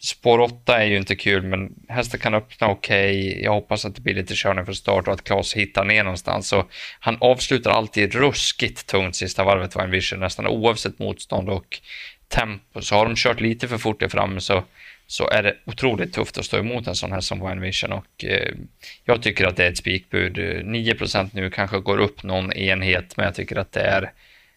Spår 0.00 0.40
8 0.40 0.82
är 0.82 0.86
ju 0.86 0.96
inte 0.96 1.16
kul, 1.16 1.42
men 1.42 1.74
hästen 1.88 2.20
kan 2.20 2.34
öppna 2.34 2.68
okej. 2.68 3.28
Okay. 3.28 3.42
Jag 3.42 3.52
hoppas 3.52 3.84
att 3.84 3.94
det 3.94 4.00
blir 4.00 4.14
lite 4.14 4.34
körning 4.34 4.64
från 4.64 4.74
start 4.74 5.08
och 5.08 5.14
att 5.14 5.24
Klas 5.24 5.54
hittar 5.54 5.84
ner 5.84 6.04
någonstans. 6.04 6.48
Så 6.48 6.66
han 7.00 7.16
avslutar 7.20 7.70
alltid 7.70 8.14
ruskigt 8.14 8.86
tungt 8.86 9.16
sista 9.16 9.44
varvet, 9.44 9.74
var 9.74 9.82
en 9.84 9.90
vision, 9.90 10.20
nästan 10.20 10.46
oavsett 10.46 10.98
motstånd 10.98 11.48
och 11.48 11.80
tempo. 12.28 12.80
Så 12.80 12.94
har 12.94 13.04
de 13.04 13.16
kört 13.16 13.40
lite 13.40 13.68
för 13.68 13.78
fort 13.78 14.00
där 14.00 14.08
framme 14.08 14.40
så, 14.40 14.64
så 15.06 15.28
är 15.30 15.42
det 15.42 15.56
otroligt 15.64 16.12
tufft 16.12 16.38
att 16.38 16.44
stå 16.44 16.58
emot 16.58 16.86
en 16.86 16.94
sån 16.94 17.12
här 17.12 17.20
som 17.20 17.48
Wine 17.48 17.60
Vision 17.60 17.92
och 17.92 18.24
eh, 18.24 18.54
jag 19.04 19.22
tycker 19.22 19.46
att 19.46 19.56
det 19.56 19.64
är 19.64 19.70
ett 19.70 19.78
spikbud. 19.78 20.38
9% 20.38 21.30
nu 21.32 21.50
kanske 21.50 21.78
går 21.78 21.98
upp 21.98 22.22
någon 22.22 22.52
enhet, 22.52 23.16
men 23.16 23.26
jag 23.26 23.34
tycker 23.34 23.56
att 23.56 23.72
det 23.72 23.80
är 23.80 24.12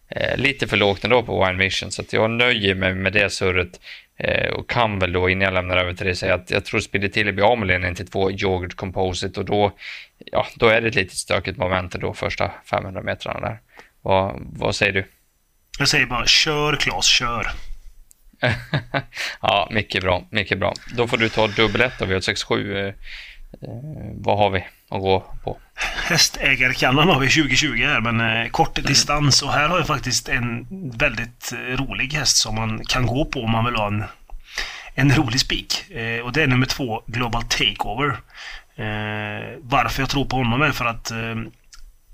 eh, 0.08 0.36
lite 0.36 0.68
för 0.68 0.76
lågt 0.76 1.04
ändå 1.04 1.22
på 1.22 1.46
Wine 1.46 1.58
Vision, 1.58 1.90
så 1.90 2.02
jag 2.10 2.30
nöjer 2.30 2.74
mig 2.74 2.94
med 2.94 3.12
det 3.12 3.30
surret. 3.30 3.80
Eh, 4.16 4.52
och 4.52 4.70
kan 4.70 4.98
väl 4.98 5.12
då, 5.12 5.28
innan 5.28 5.44
jag 5.44 5.54
lämnar 5.54 5.76
över 5.76 5.94
till 5.94 6.06
dig, 6.06 6.16
säga 6.16 6.34
att 6.34 6.50
jag 6.50 6.64
tror 6.64 6.80
Spiritelli 6.80 7.32
blir 7.32 7.44
av 7.44 7.58
med 7.58 7.68
ledningen 7.68 7.94
till 7.94 8.06
två 8.06 8.30
yoghurt 8.30 8.74
composite 8.74 9.40
och 9.40 9.46
då, 9.46 9.72
ja, 10.18 10.46
då 10.56 10.66
är 10.66 10.80
det 10.80 10.88
ett 10.88 10.94
litet 10.94 11.16
stökigt 11.16 11.58
moment 11.58 11.92
då 11.92 12.14
första 12.14 12.50
500 12.64 13.02
metrarna 13.02 13.40
där. 13.40 13.60
Vad, 14.02 14.40
vad 14.52 14.74
säger 14.74 14.92
du? 14.92 15.04
Jag 15.78 15.88
säger 15.88 16.06
bara 16.06 16.26
kör 16.26 16.76
Klas, 16.76 17.06
kör. 17.06 17.46
ja, 19.40 19.68
mycket 19.70 20.02
bra, 20.02 20.24
mycket 20.30 20.58
bra. 20.58 20.74
Då 20.96 21.08
får 21.08 21.16
du 21.16 21.28
ta 21.28 21.46
dubbelett 21.46 22.02
av 22.02 22.08
V67. 22.08 22.76
Eh, 22.76 22.86
eh, 22.86 22.94
vad 24.14 24.38
har 24.38 24.50
vi 24.50 24.64
att 24.92 25.00
gå 25.00 25.34
på? 25.44 25.58
Hästägarkannan 26.08 27.08
har 27.08 27.20
vi 27.20 27.28
2020 27.28 27.84
här, 27.84 28.00
men 28.00 28.20
eh, 28.20 28.48
kort 28.48 28.78
mm. 28.78 28.88
distans. 28.88 29.42
Och 29.42 29.52
här 29.52 29.68
har 29.68 29.78
jag 29.78 29.86
faktiskt 29.86 30.28
en 30.28 30.66
väldigt 30.90 31.52
eh, 31.52 31.58
rolig 31.58 32.12
häst 32.12 32.36
som 32.36 32.54
man 32.54 32.84
kan 32.84 33.06
gå 33.06 33.24
på 33.24 33.42
om 33.42 33.50
man 33.50 33.64
vill 33.64 33.74
ha 33.74 33.86
en, 33.86 34.04
en 34.94 35.14
rolig 35.14 35.40
spik. 35.40 35.90
Eh, 35.90 36.20
och 36.20 36.32
det 36.32 36.42
är 36.42 36.46
nummer 36.46 36.66
två, 36.66 37.02
Global 37.06 37.42
Takeover. 37.42 38.16
Varför 39.60 40.02
jag 40.02 40.10
tror 40.10 40.24
på 40.24 40.36
honom 40.36 40.62
är 40.62 40.70
för 40.70 40.84
att 40.84 41.12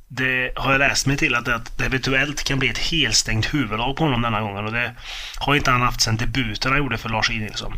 det 0.09 0.53
har 0.57 0.73
jag 0.73 0.79
läst 0.79 1.07
mig 1.07 1.17
till 1.17 1.35
att 1.35 1.45
det, 1.45 1.85
eventuellt 1.87 2.45
kan 2.45 2.59
bli 2.59 2.69
ett 2.69 2.79
helstängt 2.79 3.55
huvudlag 3.55 3.97
på 3.97 4.05
honom 4.05 4.23
denna 4.23 4.41
gången. 4.41 4.65
Och 4.65 4.73
det 4.73 4.95
har 5.39 5.55
inte 5.55 5.71
han 5.71 5.81
haft 5.81 6.01
sedan 6.01 6.17
debuten 6.17 6.73
han 6.73 6.79
gjorde 6.79 6.99
för 6.99 7.09
Lars 7.09 7.31
E. 7.31 7.35
Nilsson. 7.35 7.75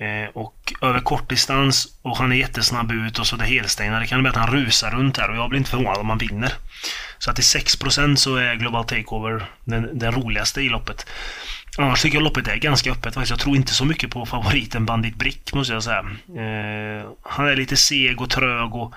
Eh, 0.00 0.28
och 0.34 0.72
över 0.82 1.00
kortdistans 1.00 1.98
och 2.02 2.16
han 2.16 2.32
är 2.32 2.36
jättesnabb 2.36 2.92
ut 2.92 3.18
och 3.18 3.26
så 3.26 3.36
det 3.36 3.44
helstängda. 3.44 3.98
Det 3.98 4.06
kan 4.06 4.20
bli 4.20 4.30
att 4.30 4.36
han 4.36 4.52
rusar 4.52 4.90
runt 4.90 5.16
här 5.16 5.30
och 5.30 5.36
jag 5.36 5.48
blir 5.48 5.58
inte 5.58 5.70
förvånad 5.70 5.98
om 5.98 6.08
han 6.08 6.18
vinner. 6.18 6.52
Så 7.18 7.30
att 7.30 7.36
till 7.36 7.44
6% 7.44 8.16
så 8.16 8.36
är 8.36 8.54
Global 8.54 8.84
Takeover 8.84 9.44
den, 9.64 9.98
den 9.98 10.12
roligaste 10.12 10.60
i 10.60 10.68
loppet. 10.68 11.06
Annars 11.78 12.02
tycker 12.02 12.16
jag 12.16 12.24
loppet 12.24 12.48
är 12.48 12.56
ganska 12.56 12.90
öppet 12.90 13.14
faktiskt. 13.14 13.30
Jag 13.30 13.40
tror 13.40 13.56
inte 13.56 13.74
så 13.74 13.84
mycket 13.84 14.10
på 14.10 14.26
favoriten 14.26 14.86
Bandit 14.86 15.14
Brick 15.14 15.54
måste 15.54 15.72
jag 15.72 15.82
säga. 15.82 15.98
Eh, 16.28 17.06
han 17.22 17.48
är 17.48 17.56
lite 17.56 17.76
seg 17.76 18.20
och 18.20 18.30
trög 18.30 18.74
och 18.74 18.94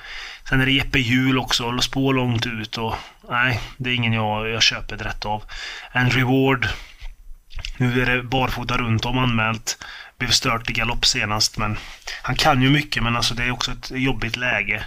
sen 0.49 0.61
är 0.61 0.65
det 0.65 0.71
Jeppe 0.71 0.99
Hjul 0.99 1.39
också 1.39 1.65
och 1.65 1.83
spår 1.83 2.13
långt 2.13 2.45
ut 2.45 2.77
och 2.77 2.95
nej, 3.29 3.59
det 3.77 3.89
är 3.89 3.93
ingen 3.93 4.13
jag, 4.13 4.49
jag 4.49 4.61
köper 4.61 4.97
rätt 4.97 5.25
av. 5.25 5.43
En 5.91 6.09
reward. 6.09 6.67
Nu 7.81 8.01
är 8.01 8.05
det 8.05 8.23
barfota 8.23 8.77
runt 8.77 9.05
om 9.05 9.17
anmält 9.17 9.85
blev 10.17 10.29
stört 10.29 10.69
i 10.69 10.73
galopp 10.73 11.05
senast. 11.05 11.57
Men 11.57 11.77
han 12.21 12.35
kan 12.35 12.61
ju 12.61 12.69
mycket, 12.69 13.03
men 13.03 13.15
alltså 13.15 13.33
det 13.33 13.43
är 13.43 13.51
också 13.51 13.71
ett 13.71 13.91
jobbigt 13.91 14.35
läge. 14.35 14.83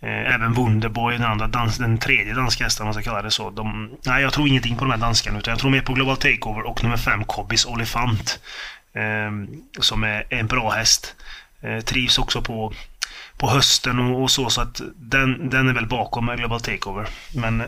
Eh, 0.00 0.34
även 0.34 0.52
Wunderboy, 0.52 1.14
den, 1.14 1.26
andra 1.26 1.46
dans, 1.46 1.78
den 1.78 1.98
tredje 1.98 2.34
danska 2.34 2.64
hästen, 2.64 2.84
om 2.84 2.86
man 2.86 2.94
ska 2.94 3.02
kalla 3.02 3.22
det 3.22 3.30
så. 3.30 3.50
De, 3.50 3.90
nej, 4.06 4.22
jag 4.22 4.32
tror 4.32 4.48
ingenting 4.48 4.76
på 4.76 4.84
de 4.84 4.90
här 4.90 4.98
danskarna, 4.98 5.38
utan 5.38 5.52
jag 5.52 5.58
tror 5.58 5.70
mer 5.70 5.80
på 5.80 5.92
Global 5.92 6.16
Takeover 6.16 6.62
och 6.62 6.82
nummer 6.82 6.96
fem, 6.96 7.24
Cobbys 7.24 7.66
Olifant. 7.66 8.40
Eh, 8.94 9.32
som 9.80 10.04
är, 10.04 10.26
en 10.28 10.46
bra 10.46 10.70
häst. 10.70 11.14
Eh, 11.62 11.80
trivs 11.80 12.18
också 12.18 12.42
på, 12.42 12.72
på 13.36 13.50
hösten 13.50 13.98
och, 13.98 14.22
och, 14.22 14.30
så, 14.30 14.50
så 14.50 14.60
att 14.60 14.80
den, 14.96 15.50
den 15.50 15.68
är 15.68 15.72
väl 15.72 15.86
bakom 15.86 16.26
med 16.26 16.38
Global 16.38 16.60
Takeover. 16.60 17.08
Men 17.34 17.62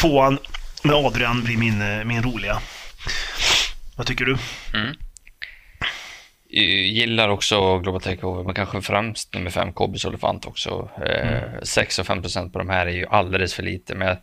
tvåan 0.00 0.38
med 0.82 0.94
Adrian 0.94 1.44
blir 1.44 1.56
min, 1.56 1.82
eh, 1.82 2.04
min 2.04 2.22
roliga. 2.22 2.60
Vad 4.00 4.06
tycker 4.06 4.24
du? 4.24 4.36
Mm 4.74 4.96
gillar 6.52 7.28
också 7.28 7.78
Global 7.78 8.00
Takeover, 8.00 8.44
men 8.44 8.54
kanske 8.54 8.82
främst 8.82 9.34
nummer 9.34 9.50
fem, 9.50 9.72
Kobis 9.72 10.04
Olifant 10.04 10.46
också. 10.46 10.88
Eh, 11.06 11.28
mm. 11.28 11.64
6 11.64 11.98
och 11.98 12.06
5 12.06 12.22
procent 12.22 12.52
på 12.52 12.58
de 12.58 12.68
här 12.68 12.86
är 12.86 12.90
ju 12.90 13.06
alldeles 13.06 13.54
för 13.54 13.62
lite, 13.62 13.94
men 13.94 14.16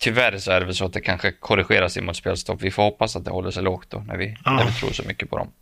tyvärr 0.00 0.38
så 0.38 0.50
är 0.50 0.60
det 0.60 0.66
väl 0.66 0.74
så 0.74 0.84
att 0.84 0.92
det 0.92 1.00
kanske 1.00 1.32
korrigeras 1.32 1.96
in 1.96 2.04
mot 2.04 2.16
spelstopp. 2.16 2.62
Vi 2.62 2.70
får 2.70 2.82
hoppas 2.82 3.16
att 3.16 3.24
det 3.24 3.30
håller 3.30 3.50
sig 3.50 3.62
lågt 3.62 3.90
då, 3.90 3.98
när 3.98 4.16
vi, 4.16 4.24
mm. 4.26 4.56
när 4.56 4.64
vi 4.64 4.72
tror 4.72 4.90
så 4.90 5.02
mycket 5.02 5.30
på 5.30 5.38
dem. 5.38 5.52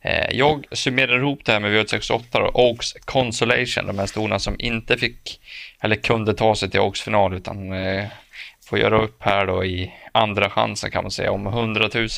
Eh, 0.00 0.30
jag 0.30 0.66
summerar 0.72 1.18
ihop 1.18 1.44
det 1.44 1.52
här 1.52 1.60
med 1.60 1.72
V868 1.72 2.36
och 2.36 2.64
Oaks 2.64 2.92
Consolation, 2.92 3.86
de 3.86 3.98
här 3.98 4.06
storna 4.06 4.38
som 4.38 4.56
inte 4.58 4.96
fick, 4.96 5.40
eller 5.80 5.96
kunde 5.96 6.34
ta 6.34 6.54
sig 6.54 6.70
till 6.70 6.80
Oaks 6.80 7.00
final, 7.00 7.34
utan 7.34 7.72
eh, 7.72 8.04
får 8.66 8.78
göra 8.78 9.02
upp 9.02 9.22
här 9.22 9.46
då 9.46 9.64
i 9.64 9.92
andra 10.12 10.50
chansen 10.50 10.90
kan 10.90 11.04
man 11.04 11.10
säga 11.10 11.32
om 11.32 11.46
100 11.46 11.88
000, 11.94 12.08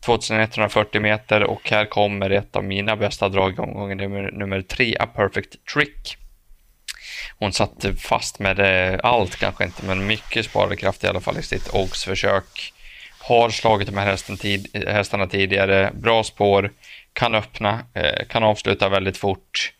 2140 0.00 1.00
meter 1.00 1.42
och 1.42 1.70
här 1.70 1.84
kommer 1.84 2.30
ett 2.30 2.56
av 2.56 2.64
mina 2.64 2.96
bästa 2.96 3.28
drag 3.28 3.54
i 3.54 3.58
omgången, 3.58 3.98
nummer, 3.98 4.30
nummer 4.32 4.62
tre, 4.62 4.96
A 5.00 5.06
Perfect 5.06 5.66
Trick. 5.74 6.16
Hon 7.38 7.52
satt 7.52 7.84
fast 7.98 8.38
med 8.38 8.56
det, 8.56 9.00
allt 9.02 9.36
kanske 9.36 9.64
inte, 9.64 9.86
men 9.86 10.06
mycket 10.06 10.44
sparade 10.44 10.76
kraft 10.76 11.04
i 11.04 11.06
alla 11.06 11.20
fall 11.20 11.38
i 11.38 11.42
sitt 11.42 11.74
Oaks-försök. 11.74 12.72
Har 13.20 13.50
slagit 13.50 13.88
de 13.88 13.96
här 13.96 14.06
hästen 14.06 14.36
tid, 14.36 14.68
eh, 14.72 14.92
hästarna 14.92 15.26
tidigare, 15.26 15.90
bra 15.94 16.24
spår, 16.24 16.72
kan 17.12 17.34
öppna, 17.34 17.80
eh, 17.94 18.26
kan 18.28 18.42
avsluta 18.42 18.88
väldigt 18.88 19.16
fort. 19.16 19.72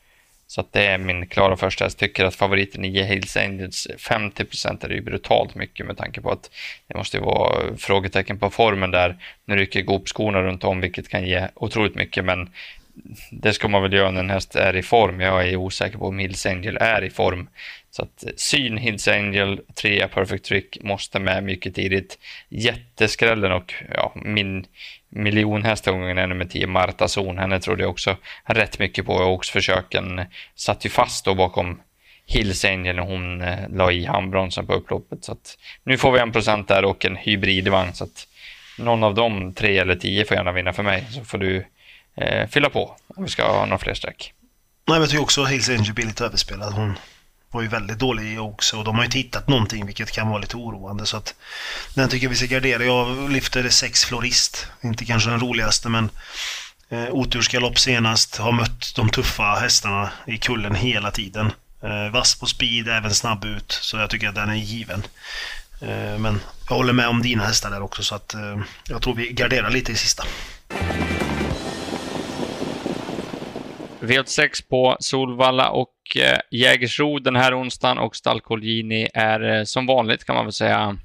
Så 0.50 0.60
att 0.60 0.72
det 0.72 0.86
är 0.86 0.98
min 0.98 1.26
klara 1.26 1.56
första 1.56 1.84
häst. 1.84 1.98
Tycker 1.98 2.24
att 2.24 2.34
favoriten 2.34 2.84
i 2.84 3.02
Hills 3.02 3.36
Angels 3.36 3.88
50% 3.98 4.84
är 4.84 4.88
ju 4.88 5.00
brutalt 5.00 5.54
mycket 5.54 5.86
med 5.86 5.96
tanke 5.96 6.20
på 6.20 6.30
att 6.30 6.50
det 6.86 6.98
måste 6.98 7.16
ju 7.16 7.22
vara 7.22 7.76
frågetecken 7.76 8.38
på 8.38 8.50
formen 8.50 8.90
där. 8.90 9.16
Nu 9.44 9.56
rycker 9.56 9.82
Goop-skorna 9.82 10.42
runt 10.42 10.64
om 10.64 10.80
vilket 10.80 11.08
kan 11.08 11.26
ge 11.26 11.48
otroligt 11.54 11.94
mycket 11.94 12.24
men 12.24 12.50
det 13.30 13.52
ska 13.52 13.68
man 13.68 13.82
väl 13.82 13.92
göra 13.92 14.10
när 14.10 14.20
en 14.20 14.30
häst 14.30 14.56
är 14.56 14.76
i 14.76 14.82
form. 14.82 15.20
Jag 15.20 15.48
är 15.48 15.56
osäker 15.56 15.98
på 15.98 16.06
om 16.06 16.18
Hills 16.18 16.46
Angel 16.46 16.76
är 16.80 17.04
i 17.04 17.10
form. 17.10 17.48
Så 17.90 18.02
att 18.02 18.24
eh, 18.24 18.32
syn 18.36 18.76
Hills 18.76 19.08
Angel, 19.08 19.60
3 19.74 20.08
Perfect 20.08 20.44
Trick 20.44 20.78
måste 20.82 21.18
med 21.18 21.44
mycket 21.44 21.74
tidigt. 21.74 22.18
Jätteskrällen 22.48 23.52
och 23.52 23.74
ja, 23.94 24.12
min 24.14 24.66
miljonhästgången 25.08 26.18
är 26.18 26.26
nummer 26.26 26.44
10 26.44 26.66
Marta 26.66 27.08
Zon. 27.08 27.38
Henne 27.38 27.60
trodde 27.60 27.82
jag 27.82 27.90
också 27.90 28.16
rätt 28.44 28.78
mycket 28.78 29.06
på. 29.06 29.12
Oxförsöken 29.12 30.20
satt 30.54 30.86
ju 30.86 30.90
fast 30.90 31.24
då 31.24 31.34
bakom 31.34 31.80
Hills 32.26 32.64
Angel 32.64 32.96
när 32.96 33.02
hon 33.02 33.42
eh, 33.42 33.68
la 33.68 33.92
i 33.92 34.04
handbromsen 34.04 34.66
på 34.66 34.74
upploppet. 34.74 35.24
Så 35.24 35.32
att 35.32 35.58
nu 35.84 35.98
får 35.98 36.12
vi 36.12 36.18
en 36.18 36.32
procent 36.32 36.68
där 36.68 36.84
och 36.84 37.04
en 37.04 37.16
hybridvagn. 37.16 37.92
Så 37.92 38.04
att 38.04 38.26
någon 38.78 39.04
av 39.04 39.14
de 39.14 39.54
tre 39.54 39.78
eller 39.78 39.96
tio 39.96 40.24
får 40.24 40.36
gärna 40.36 40.52
vinna 40.52 40.72
för 40.72 40.82
mig. 40.82 41.04
Så 41.10 41.24
får 41.24 41.38
du 41.38 41.64
eh, 42.20 42.48
fylla 42.48 42.70
på 42.70 42.96
om 43.16 43.24
vi 43.24 43.30
ska 43.30 43.52
ha 43.52 43.64
några 43.64 43.78
fler 43.78 43.94
streck. 43.94 44.32
Nej, 44.88 44.98
jag 44.98 45.10
tycker 45.10 45.22
också 45.22 45.42
att 45.42 45.50
Hills 45.50 45.68
Angel 45.68 45.94
blir 45.94 46.06
lite 46.06 46.24
överspelad. 46.24 46.72
Hon 46.72 46.98
var 47.50 47.62
ju 47.62 47.68
väldigt 47.68 47.98
dålig 47.98 48.34
i 48.34 48.38
också 48.38 48.78
och 48.78 48.84
de 48.84 48.96
har 48.96 49.04
ju 49.04 49.10
tittat 49.10 49.48
någonting 49.48 49.86
vilket 49.86 50.10
kan 50.10 50.28
vara 50.28 50.38
lite 50.38 50.56
oroande 50.56 51.06
så 51.06 51.16
att 51.16 51.34
den 51.94 52.08
tycker 52.08 52.26
jag 52.26 52.30
vi 52.30 52.36
ska 52.36 52.46
gardera. 52.46 52.84
Jag 52.84 53.30
lyfter 53.30 53.68
sex 53.68 54.04
Florist. 54.04 54.66
Inte 54.82 55.04
kanske 55.04 55.30
den 55.30 55.40
roligaste 55.40 55.88
men 55.88 56.10
eh, 56.88 57.08
otursgalopp 57.10 57.78
senast. 57.78 58.36
Har 58.36 58.52
mött 58.52 58.94
de 58.96 59.10
tuffa 59.10 59.54
hästarna 59.54 60.10
i 60.26 60.38
kullen 60.38 60.74
hela 60.74 61.10
tiden. 61.10 61.52
Eh, 61.82 62.12
vass 62.12 62.40
på 62.40 62.46
speed, 62.46 62.88
även 62.88 63.14
snabb 63.14 63.44
ut. 63.44 63.72
Så 63.72 63.96
jag 63.96 64.10
tycker 64.10 64.28
att 64.28 64.34
den 64.34 64.50
är 64.50 64.54
given. 64.54 65.02
Eh, 65.80 66.18
men 66.18 66.40
jag 66.68 66.76
håller 66.76 66.92
med 66.92 67.08
om 67.08 67.22
dina 67.22 67.46
hästar 67.46 67.70
där 67.70 67.82
också 67.82 68.02
så 68.02 68.14
att 68.14 68.34
eh, 68.34 68.60
jag 68.88 69.02
tror 69.02 69.14
vi 69.14 69.32
garderar 69.32 69.70
lite 69.70 69.92
i 69.92 69.96
sista. 69.96 70.24
V86 74.00 74.68
på 74.70 74.96
Solvalla 75.00 75.70
och 75.70 75.96
eh, 76.16 76.38
Jägersro 76.50 77.18
den 77.18 77.36
här 77.36 77.60
onsdagen 77.60 77.98
och 77.98 78.16
Stalkolgini 78.16 79.08
är 79.14 79.40
eh, 79.40 79.64
som 79.64 79.86
vanligt 79.86 80.24
kan 80.24 80.36
man 80.36 80.44
väl 80.44 80.52
säga 80.52 80.98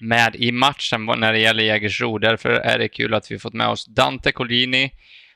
med 0.00 0.36
i 0.36 0.52
matchen 0.52 1.04
när 1.04 1.32
det 1.32 1.38
gäller 1.38 1.64
Jägersro. 1.64 2.18
Därför 2.18 2.50
är 2.50 2.78
det 2.78 2.88
kul 2.88 3.14
att 3.14 3.30
vi 3.30 3.38
fått 3.38 3.54
med 3.54 3.68
oss 3.68 3.86
Dante 3.86 4.32
Colgini 4.32 4.90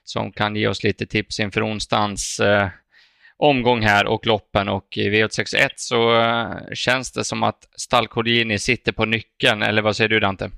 som 0.04 0.32
kan 0.32 0.56
ge 0.56 0.68
oss 0.68 0.84
lite 0.84 1.06
tips 1.06 1.40
inför 1.40 1.66
onsdagens 1.66 2.40
eh, 2.40 2.68
omgång 3.36 3.82
här 3.82 4.06
och 4.06 4.26
loppen 4.26 4.68
och 4.68 4.96
i 4.96 5.10
V861 5.10 5.68
så 5.76 6.20
eh, 6.20 6.74
känns 6.74 7.12
det 7.12 7.24
som 7.24 7.42
att 7.42 7.68
Stalcolini 7.76 8.58
sitter 8.58 8.92
på 8.92 9.04
nyckeln, 9.04 9.62
eller 9.62 9.82
vad 9.82 9.96
säger 9.96 10.08
du 10.08 10.20
Dante? 10.20 10.44
Uh, 10.44 10.50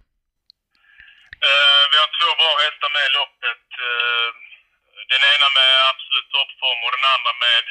vi 1.92 1.97
har 2.02 2.11
två 2.18 2.30
bra 2.40 2.52
hästar 2.64 2.90
med 2.97 3.04
i 3.09 3.12
loppet. 3.18 3.66
Uh 3.83 4.47
den 5.12 5.23
ena 5.33 5.49
med 5.59 5.75
toppform 6.35 6.80
och 6.87 6.92
den 6.97 7.06
andra 7.14 7.32
med 7.47 7.65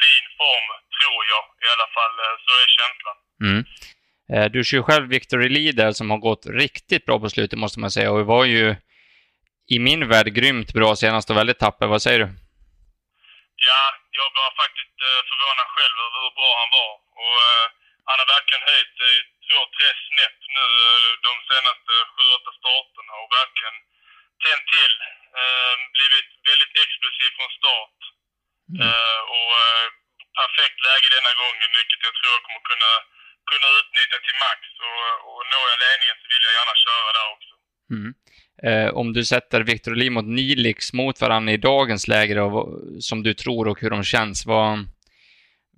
fin 0.00 0.26
form, 0.40 0.68
tror 0.96 1.20
jag 1.32 1.44
i 1.64 1.68
alla 1.74 1.88
fall. 1.96 2.14
Eh, 2.24 2.36
så 2.44 2.50
är 2.62 2.68
känslan. 2.80 3.16
Mm. 3.46 3.62
Eh, 4.32 4.46
du 4.54 4.58
kör 4.64 4.82
själv 4.88 5.06
Victory 5.16 5.48
Leader 5.56 5.90
som 5.98 6.06
har 6.12 6.20
gått 6.28 6.44
riktigt 6.62 7.04
bra 7.06 7.16
på 7.22 7.28
slutet 7.34 7.58
måste 7.64 7.80
man 7.80 7.90
säga 7.96 8.10
och 8.12 8.18
det 8.22 8.32
var 8.36 8.44
ju 8.56 8.64
i 9.74 9.76
min 9.86 10.02
värld 10.12 10.28
grymt 10.38 10.70
bra 10.78 10.90
senast 11.02 11.30
och 11.30 11.36
väldigt 11.40 11.62
tapper. 11.64 11.86
Vad 11.94 12.02
säger 12.06 12.20
du? 12.24 12.28
Ja, 13.68 13.82
jag 14.18 14.28
var 14.40 14.50
faktiskt 14.62 14.96
eh, 15.08 15.20
förvånad 15.28 15.68
själv 15.76 15.96
över 16.06 16.18
hur 16.24 16.34
bra 16.40 16.52
han 16.60 16.70
var. 16.78 16.92
Och 17.22 17.38
han 18.08 18.16
har 18.20 18.28
verkligen 18.36 18.64
höjt 18.70 18.96
två, 19.46 19.60
tre 19.76 19.88
snett 20.06 20.40
nu 20.56 20.66
de 21.28 21.32
senaste 21.50 21.92
sju, 22.12 22.24
åtta 22.36 22.52
starterna 22.60 23.12
och 23.22 23.30
verkligen 23.40 23.76
tänt 24.44 24.66
till. 24.74 24.94
Eh, 25.40 25.74
blivit 25.96 26.28
väldigt 26.50 26.74
explosiv 26.84 27.30
från 27.36 27.50
start. 27.60 27.98
Mm. 28.72 28.80
Eh, 28.84 29.20
och 29.34 29.50
eh, 29.64 29.86
perfekt 30.38 30.78
läge 30.88 31.08
denna 31.16 31.32
gången, 31.42 31.68
vilket 31.78 32.02
jag 32.06 32.14
tror 32.16 32.32
jag 32.36 32.44
kommer 32.46 32.64
kunna, 32.70 32.92
kunna 33.50 33.68
utnyttja 33.78 34.18
till 34.26 34.38
max. 34.46 34.60
Och, 34.88 35.06
och 35.28 35.40
når 35.52 35.64
jag 35.70 35.78
ledningen 35.84 36.16
så 36.20 36.26
vill 36.32 36.46
jag 36.46 36.56
gärna 36.58 36.76
köra 36.86 37.10
där 37.18 37.28
också. 37.36 37.52
Mm. 37.94 38.10
Om 39.00 39.08
du 39.12 39.22
sätter 39.24 39.60
Victor 39.70 39.94
Lee 39.94 40.14
mot 40.16 40.28
Nilix 40.38 40.92
mot 40.92 41.20
varandra 41.20 41.52
i 41.52 41.64
dagens 41.72 42.08
läge 42.08 42.34
då, 42.34 42.48
som 43.08 43.18
du 43.22 43.32
tror 43.34 43.68
och 43.68 43.80
hur 43.80 43.90
de 43.90 44.04
känns, 44.04 44.46
vad, 44.46 44.70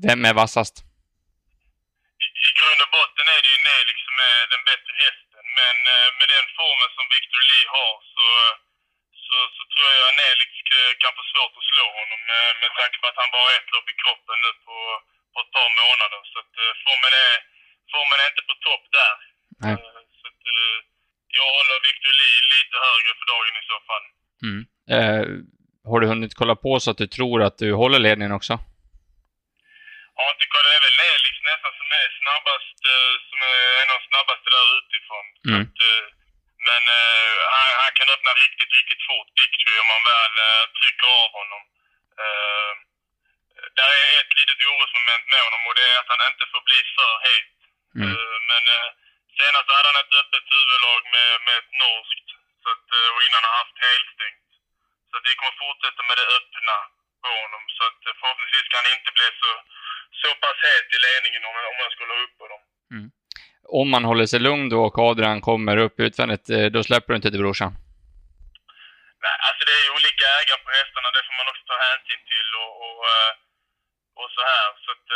vem 0.06 0.24
är 0.30 0.34
vassast? 0.42 0.76
I, 2.24 2.26
I 2.46 2.48
grund 2.58 2.80
och 2.84 2.92
botten 2.98 3.26
är 3.34 3.40
det 3.44 3.50
ju 3.54 3.58
Nelix 3.68 3.98
som 4.08 4.16
är 4.30 4.40
den 4.54 4.62
bättre 4.70 4.92
hästen, 5.04 5.25
men 5.58 5.76
eh, 5.94 6.08
med 6.18 6.28
den 6.36 6.46
formen 6.58 6.90
som 6.96 7.06
Victor 7.14 7.42
Lee 7.48 7.66
har 7.76 7.94
så 8.14 8.26
så, 9.26 9.36
så 9.56 9.62
tror 9.72 9.90
jag 10.02 10.10
Nelix 10.20 10.50
kan 11.02 11.16
få 11.18 11.22
svårt 11.32 11.54
att 11.60 11.70
slå 11.72 11.86
honom 12.00 12.20
med, 12.30 12.46
med 12.62 12.70
tanke 12.78 12.96
på 13.00 13.06
att 13.08 13.20
han 13.22 13.32
bara 13.34 13.46
har 13.46 13.54
ett 13.58 13.72
lopp 13.74 13.88
i 13.94 14.00
kroppen 14.02 14.38
nu 14.44 14.50
på, 14.66 14.76
på 15.32 15.38
ett 15.42 15.52
par 15.56 15.70
månader. 15.82 16.20
Så 16.30 16.36
att 16.42 16.52
eh, 16.62 16.72
formen 16.84 17.14
är, 17.26 17.36
formen 17.92 18.18
är 18.22 18.28
inte 18.32 18.44
på 18.50 18.56
topp 18.68 18.84
där. 18.98 19.14
Nej. 19.64 19.74
Eh, 19.74 20.00
så 20.18 20.24
att, 20.30 20.44
jag 21.38 21.48
håller 21.56 21.78
Victor 21.88 22.12
Lee 22.20 22.40
lite 22.54 22.76
högre 22.86 23.12
för 23.18 23.26
dagen 23.32 23.54
i 23.62 23.64
så 23.72 23.78
fall. 23.88 24.04
Mm. 24.46 24.60
Eh, 24.94 25.24
har 25.88 25.98
du 26.00 26.06
hunnit 26.12 26.38
kolla 26.40 26.56
på 26.66 26.72
så 26.80 26.88
att 26.90 27.02
du 27.02 27.06
tror 27.16 27.38
att 27.46 27.58
du 27.62 27.68
håller 27.82 28.00
ledningen 28.06 28.36
också? 28.38 28.54
Ja, 30.16 30.22
jag 30.30 30.36
tycker 30.40 30.58
det 30.66 30.74
är 30.78 30.82
väl 30.86 30.96
Nelix 31.02 31.34
nästan 31.50 31.72
som 31.80 31.88
är 32.00 32.08
snabbast, 32.20 32.78
som 33.28 33.38
är 33.52 33.60
en 33.80 33.90
av 33.92 33.98
de 33.98 34.06
snabbaste 34.08 34.48
där 34.56 34.66
utifrån. 34.80 35.26
Mm. 35.48 35.60
Så 35.60 35.62
att, 35.64 35.78
men 36.68 36.82
eh, 37.00 37.34
han, 37.54 37.68
han, 37.82 37.92
kan 37.98 38.08
öppna 38.14 38.32
riktigt, 38.44 38.72
riktigt 38.78 39.02
fort 39.08 39.28
Dicktree 39.38 39.82
om 39.82 39.88
man 39.94 40.02
väl 40.12 40.34
eh, 40.46 40.64
trycker 40.78 41.08
av 41.22 41.30
honom. 41.40 41.62
Eh, 42.22 42.72
där 43.78 43.92
är 44.02 44.12
ett 44.20 44.32
litet 44.38 44.60
orosmoment 44.70 45.24
med 45.32 45.42
honom 45.46 45.62
och 45.68 45.76
det 45.78 45.86
är 45.92 45.98
att 46.00 46.12
han 46.12 46.22
inte 46.30 46.46
får 46.52 46.62
bli 46.68 46.80
för 46.96 47.12
het. 47.26 47.56
Mm. 47.98 48.06
Eh, 48.08 48.38
men 48.50 48.62
eh, 48.76 48.88
senast 49.38 49.68
hade 49.76 49.90
han 49.90 50.02
ett 50.02 50.18
öppet 50.20 50.46
huvudlag 50.54 51.02
med, 51.14 51.30
med 51.46 51.56
ett 51.62 51.72
norskt 51.82 52.28
så 52.62 52.68
att, 52.74 52.86
eh, 52.98 53.08
och 53.14 53.22
innan 53.26 53.46
har 53.48 53.54
haft 53.62 53.78
helstängt. 53.88 54.46
Så 55.08 55.14
att 55.16 55.26
vi 55.28 55.34
kommer 55.38 55.62
fortsätta 55.64 56.00
med 56.08 56.16
det 56.20 56.28
öppna 56.38 56.76
på 57.24 57.30
honom. 57.42 57.62
Så 57.76 57.82
att 57.88 58.00
eh, 58.06 58.16
förhoppningsvis 58.20 58.68
kan 58.72 58.82
han 58.84 58.96
inte 58.96 59.10
bli 59.16 59.28
så, 59.42 59.50
så 60.20 60.28
pass 60.42 60.58
het 60.68 60.88
i 60.96 60.98
ledningen 61.06 61.42
om, 61.48 61.54
om 61.72 61.78
jag 61.84 61.92
skulle 61.94 62.12
ha 62.14 62.20
upp 62.24 62.36
på 62.40 62.46
dem. 62.52 62.62
Mm 62.96 63.08
om 63.68 63.90
man 63.90 64.04
håller 64.04 64.26
sig 64.26 64.40
lugn 64.40 64.68
då 64.68 64.80
och 64.86 64.98
Adrian 64.98 65.40
kommer 65.40 65.76
upp 65.76 66.00
utvändigt, 66.00 66.50
eh, 66.50 66.66
då 66.74 66.80
släpper 66.82 67.08
du 67.12 67.16
inte 67.16 67.30
till 67.30 67.44
brorsan? 67.44 67.72
Nej, 69.24 69.36
alltså 69.46 69.62
det 69.68 69.74
är 69.82 69.94
olika 69.98 70.24
ägare 70.40 70.60
på 70.64 70.70
hästarna, 70.78 71.08
det 71.16 71.26
får 71.26 71.36
man 71.40 71.48
också 71.50 71.64
ta 71.72 71.76
hänsyn 71.88 72.22
till 72.32 72.48
och, 72.62 72.72
och, 72.86 73.00
och 74.20 74.28
så 74.36 74.42
här. 74.52 74.68
Så 74.84 74.88
att, 74.94 75.06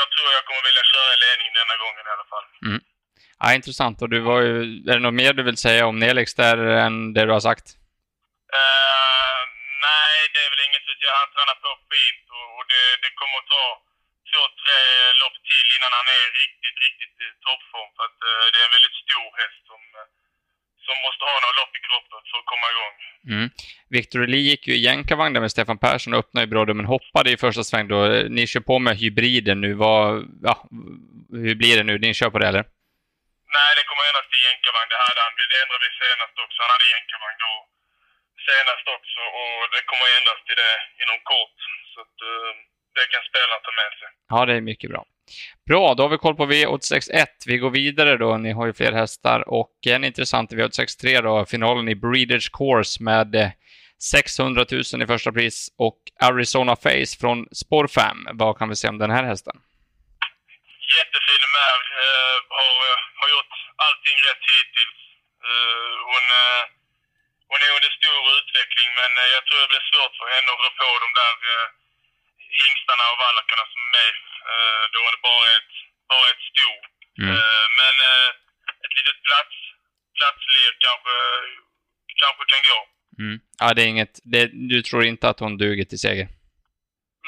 jag 0.00 0.08
tror 0.14 0.28
jag 0.36 0.44
kommer 0.48 0.64
vilja 0.68 0.84
köra 0.92 1.10
i 1.16 1.18
ledningen 1.24 1.54
denna 1.60 1.76
gången 1.82 2.04
i 2.08 2.12
alla 2.14 2.28
fall. 2.32 2.46
Mm. 2.68 2.80
Ja, 3.40 3.46
intressant. 3.58 3.96
Och 4.02 4.10
du 4.14 4.18
var 4.30 4.40
ju, 4.46 4.54
är 4.90 4.94
det 4.98 5.04
något 5.06 5.20
mer 5.22 5.32
du 5.32 5.42
vill 5.48 5.64
säga 5.66 5.82
om 5.90 5.96
Nelix 6.02 6.28
där 6.42 6.58
än 6.84 6.94
det 7.14 7.24
du 7.28 7.32
har 7.38 7.44
sagt? 7.50 7.66
Uh, 8.58 9.42
nej, 9.88 10.16
det 10.32 10.40
är 10.46 10.50
väl 10.52 10.64
inget. 10.68 10.84
Han 11.20 11.30
tränar 11.34 11.56
på 11.64 11.70
fint 11.92 12.26
och, 12.38 12.48
och 12.56 12.64
det, 12.72 12.84
det 13.04 13.12
kommer 13.20 13.36
att 13.40 13.50
ta 13.56 13.66
två, 14.30 14.42
tre 14.62 14.78
lopp 15.22 15.36
till 15.50 15.68
innan 15.76 15.92
han 15.98 16.08
är 16.18 16.24
riktigt, 16.42 16.76
riktigt 16.86 17.16
i 17.24 17.26
toppform. 17.46 17.90
För 17.96 18.04
att 18.08 18.20
uh, 18.30 18.44
det 18.52 18.58
är 18.62 18.66
en 18.68 18.76
väldigt 18.76 18.98
stor 19.04 19.28
häst 19.40 19.62
som, 19.70 19.82
uh, 20.00 20.06
som 20.86 20.96
måste 21.06 21.22
ha 21.30 21.36
några 21.42 21.56
lopp 21.60 21.72
i 21.78 21.80
kroppen 21.88 22.18
för 22.28 22.36
att 22.40 22.48
komma 22.52 22.66
igång. 22.74 22.94
Mm. 23.32 23.46
Victor 23.96 24.20
Lee 24.32 24.48
gick 24.50 24.62
ju 24.68 24.74
i 24.74 24.84
jänkarvagn 24.88 25.40
med 25.44 25.52
Stefan 25.54 25.78
Persson 25.84 26.14
och 26.14 26.20
öppnade 26.22 26.44
ju 26.44 26.50
bra 26.52 26.74
men 26.78 26.92
hoppade 26.96 27.28
i 27.30 27.36
första 27.44 27.62
sväng 27.70 27.86
då. 27.92 27.98
Ni 28.36 28.42
kör 28.52 28.64
på 28.70 28.74
med 28.86 28.94
hybriden 29.02 29.58
nu. 29.64 29.70
Vad, 29.84 30.04
ja, 30.48 30.54
hur 31.44 31.54
blir 31.60 31.74
det 31.78 31.86
nu? 31.90 31.94
Ni 31.98 32.14
kör 32.20 32.30
på 32.34 32.38
det 32.42 32.48
eller? 32.52 32.64
Nej, 33.56 33.70
det 33.78 33.84
kommer 33.88 34.04
endast 34.10 34.28
till 34.32 34.44
jänkarvagn. 34.48 34.88
Det 34.92 35.00
hade 35.06 35.20
han. 35.24 35.32
Det 35.52 35.58
ändrade 35.64 35.84
vi 35.86 35.92
senast 36.02 36.36
också. 36.44 36.58
Han 36.64 36.72
hade 36.74 36.86
jänkarvagn 36.94 37.38
då 37.46 37.52
senast 38.48 38.86
också 38.96 39.20
och 39.40 39.60
det 39.74 39.82
kommer 39.90 40.06
endast 40.18 40.42
till 40.46 40.58
det 40.62 40.74
inom 41.02 41.18
kort. 41.32 41.58
Så 41.92 41.98
att, 42.04 42.16
uh, 42.30 42.52
det 42.96 43.04
kan 43.12 43.22
spelarna 43.30 43.58
ta 43.66 43.72
med 43.80 43.90
sig. 43.98 44.08
Ja, 44.32 44.38
det 44.48 44.54
är 44.58 44.62
mycket 44.72 44.90
bra. 44.92 45.02
Bra, 45.68 45.94
då 45.94 46.02
har 46.02 46.10
vi 46.10 46.18
koll 46.18 46.36
på 46.36 46.46
V861. 46.46 47.26
Vi 47.46 47.58
går 47.58 47.70
vidare 47.70 48.16
då. 48.16 48.36
Ni 48.36 48.52
har 48.52 48.66
ju 48.66 48.72
fler 48.72 48.92
hästar 48.92 49.48
och 49.48 49.86
en 49.86 50.04
intressant 50.04 50.52
i 50.52 50.56
V863 50.56 51.22
då, 51.22 51.44
finalen 51.44 51.88
i 51.88 51.94
Breeders 51.94 52.50
Course 52.50 53.02
med 53.02 53.34
eh, 53.34 53.50
600 54.12 54.64
000 54.70 55.02
i 55.02 55.06
första 55.06 55.30
pris 55.32 55.56
och 55.86 56.00
Arizona 56.28 56.74
Face 56.84 57.12
från 57.20 57.38
spår 57.62 57.86
5. 57.88 58.16
Vad 58.40 58.58
kan 58.58 58.68
vi 58.68 58.76
säga 58.76 58.92
om 58.94 59.02
den 59.04 59.14
här 59.16 59.24
hästen? 59.32 59.56
Jättefin 60.96 61.44
med. 61.58 61.82
Uh, 62.04 62.38
har, 62.58 62.74
eh, 62.88 62.98
har 63.20 63.28
gjort 63.34 63.54
allting 63.86 64.16
rätt 64.28 64.44
hittills. 64.52 65.00
Uh, 65.48 65.94
hon, 66.10 66.24
uh, 66.44 66.62
hon 67.50 67.60
är 67.66 67.70
under 67.76 67.92
stor 68.00 68.22
utveckling 68.38 68.90
men 69.00 69.12
jag 69.34 69.42
tror 69.44 69.60
det 69.62 69.72
blir 69.72 69.90
svårt 69.92 70.14
för 70.20 70.28
henne 70.34 70.48
att 70.52 70.62
rå 70.64 70.70
på 70.80 70.88
de 71.04 71.10
där 71.20 71.36
hingstarna 72.60 73.04
och 73.12 73.20
vallakarna 73.24 73.64
som 73.72 73.80
är 73.86 73.92
med. 73.98 74.14
då 74.92 74.98
hon 75.06 75.16
bara 75.28 75.44
är 75.52 75.56
ett, 75.62 75.74
bara 76.10 76.26
ett 76.32 76.44
sto. 76.50 76.70
Mm. 77.22 77.36
men 77.80 77.96
ett 78.84 78.94
litet 78.98 79.18
plats, 79.26 79.56
platslir 80.18 80.70
kanske, 80.86 81.16
kanske 82.22 82.42
kan 82.52 82.62
gå. 82.70 82.80
Mm. 83.24 83.40
Ja, 83.60 83.74
det 83.74 83.82
är 83.82 83.86
inget, 83.86 84.20
det, 84.24 84.50
du 84.52 84.82
tror 84.82 85.04
inte 85.04 85.28
att 85.28 85.40
hon 85.40 85.56
duger 85.56 85.84
till 85.84 85.98
seger? 85.98 86.24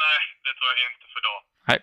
Nej, 0.04 0.22
det 0.44 0.52
tror 0.58 0.68
jag 0.72 0.92
inte 0.92 1.06
för 1.14 1.20
då. 1.28 1.34
Nej. 1.68 1.78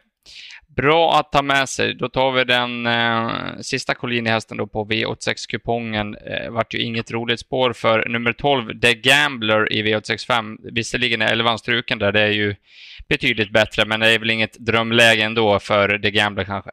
Bra 0.76 1.20
att 1.20 1.32
ta 1.32 1.42
med 1.42 1.70
sig. 1.70 1.94
Då 1.96 2.10
tar 2.10 2.32
vi 2.32 2.44
den 2.44 2.86
eh, 2.86 3.60
sista 3.62 3.94
Collini-hästen 3.94 4.58
då 4.58 4.68
på 4.68 4.86
V86-kupongen. 4.86 6.16
Eh, 6.16 6.50
vart 6.50 6.74
ju 6.74 6.80
inget 6.80 7.12
roligt 7.12 7.40
spår 7.40 7.74
för 7.74 8.10
nummer 8.10 8.34
12, 8.34 8.80
The 8.80 8.94
Gambler 8.94 9.74
i 9.74 9.84
V865. 9.84 10.58
Visserligen 10.74 11.22
är 11.22 11.32
11 11.32 11.58
struken 11.58 12.00
där, 12.00 12.12
det 12.12 12.22
är 12.22 12.32
ju 12.32 12.56
betydligt 13.10 13.52
bättre, 13.52 13.86
men 13.86 14.00
det 14.00 14.10
är 14.10 14.20
väl 14.20 14.30
inget 14.30 14.54
drömläge 14.60 15.24
ändå 15.24 15.60
för 15.60 16.00
The 16.00 16.12
Gambler 16.12 16.44
kanske? 16.44 16.72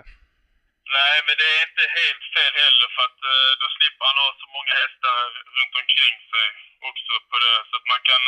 Nej, 0.99 1.17
men 1.27 1.35
det 1.41 1.49
är 1.57 1.63
inte 1.69 1.85
helt 1.99 2.25
fel 2.35 2.55
heller 2.65 2.89
för 2.95 3.03
att 3.09 3.21
eh, 3.33 3.51
då 3.61 3.67
slipper 3.77 4.05
han 4.09 4.23
ha 4.25 4.31
så 4.41 4.47
många 4.57 4.75
hästar 4.83 5.19
runt 5.57 5.75
omkring 5.83 6.17
sig 6.31 6.47
också 6.89 7.13
på 7.31 7.37
det. 7.45 7.57
Så 7.69 7.75
att 7.79 7.87
man 7.93 8.03
kan, 8.09 8.23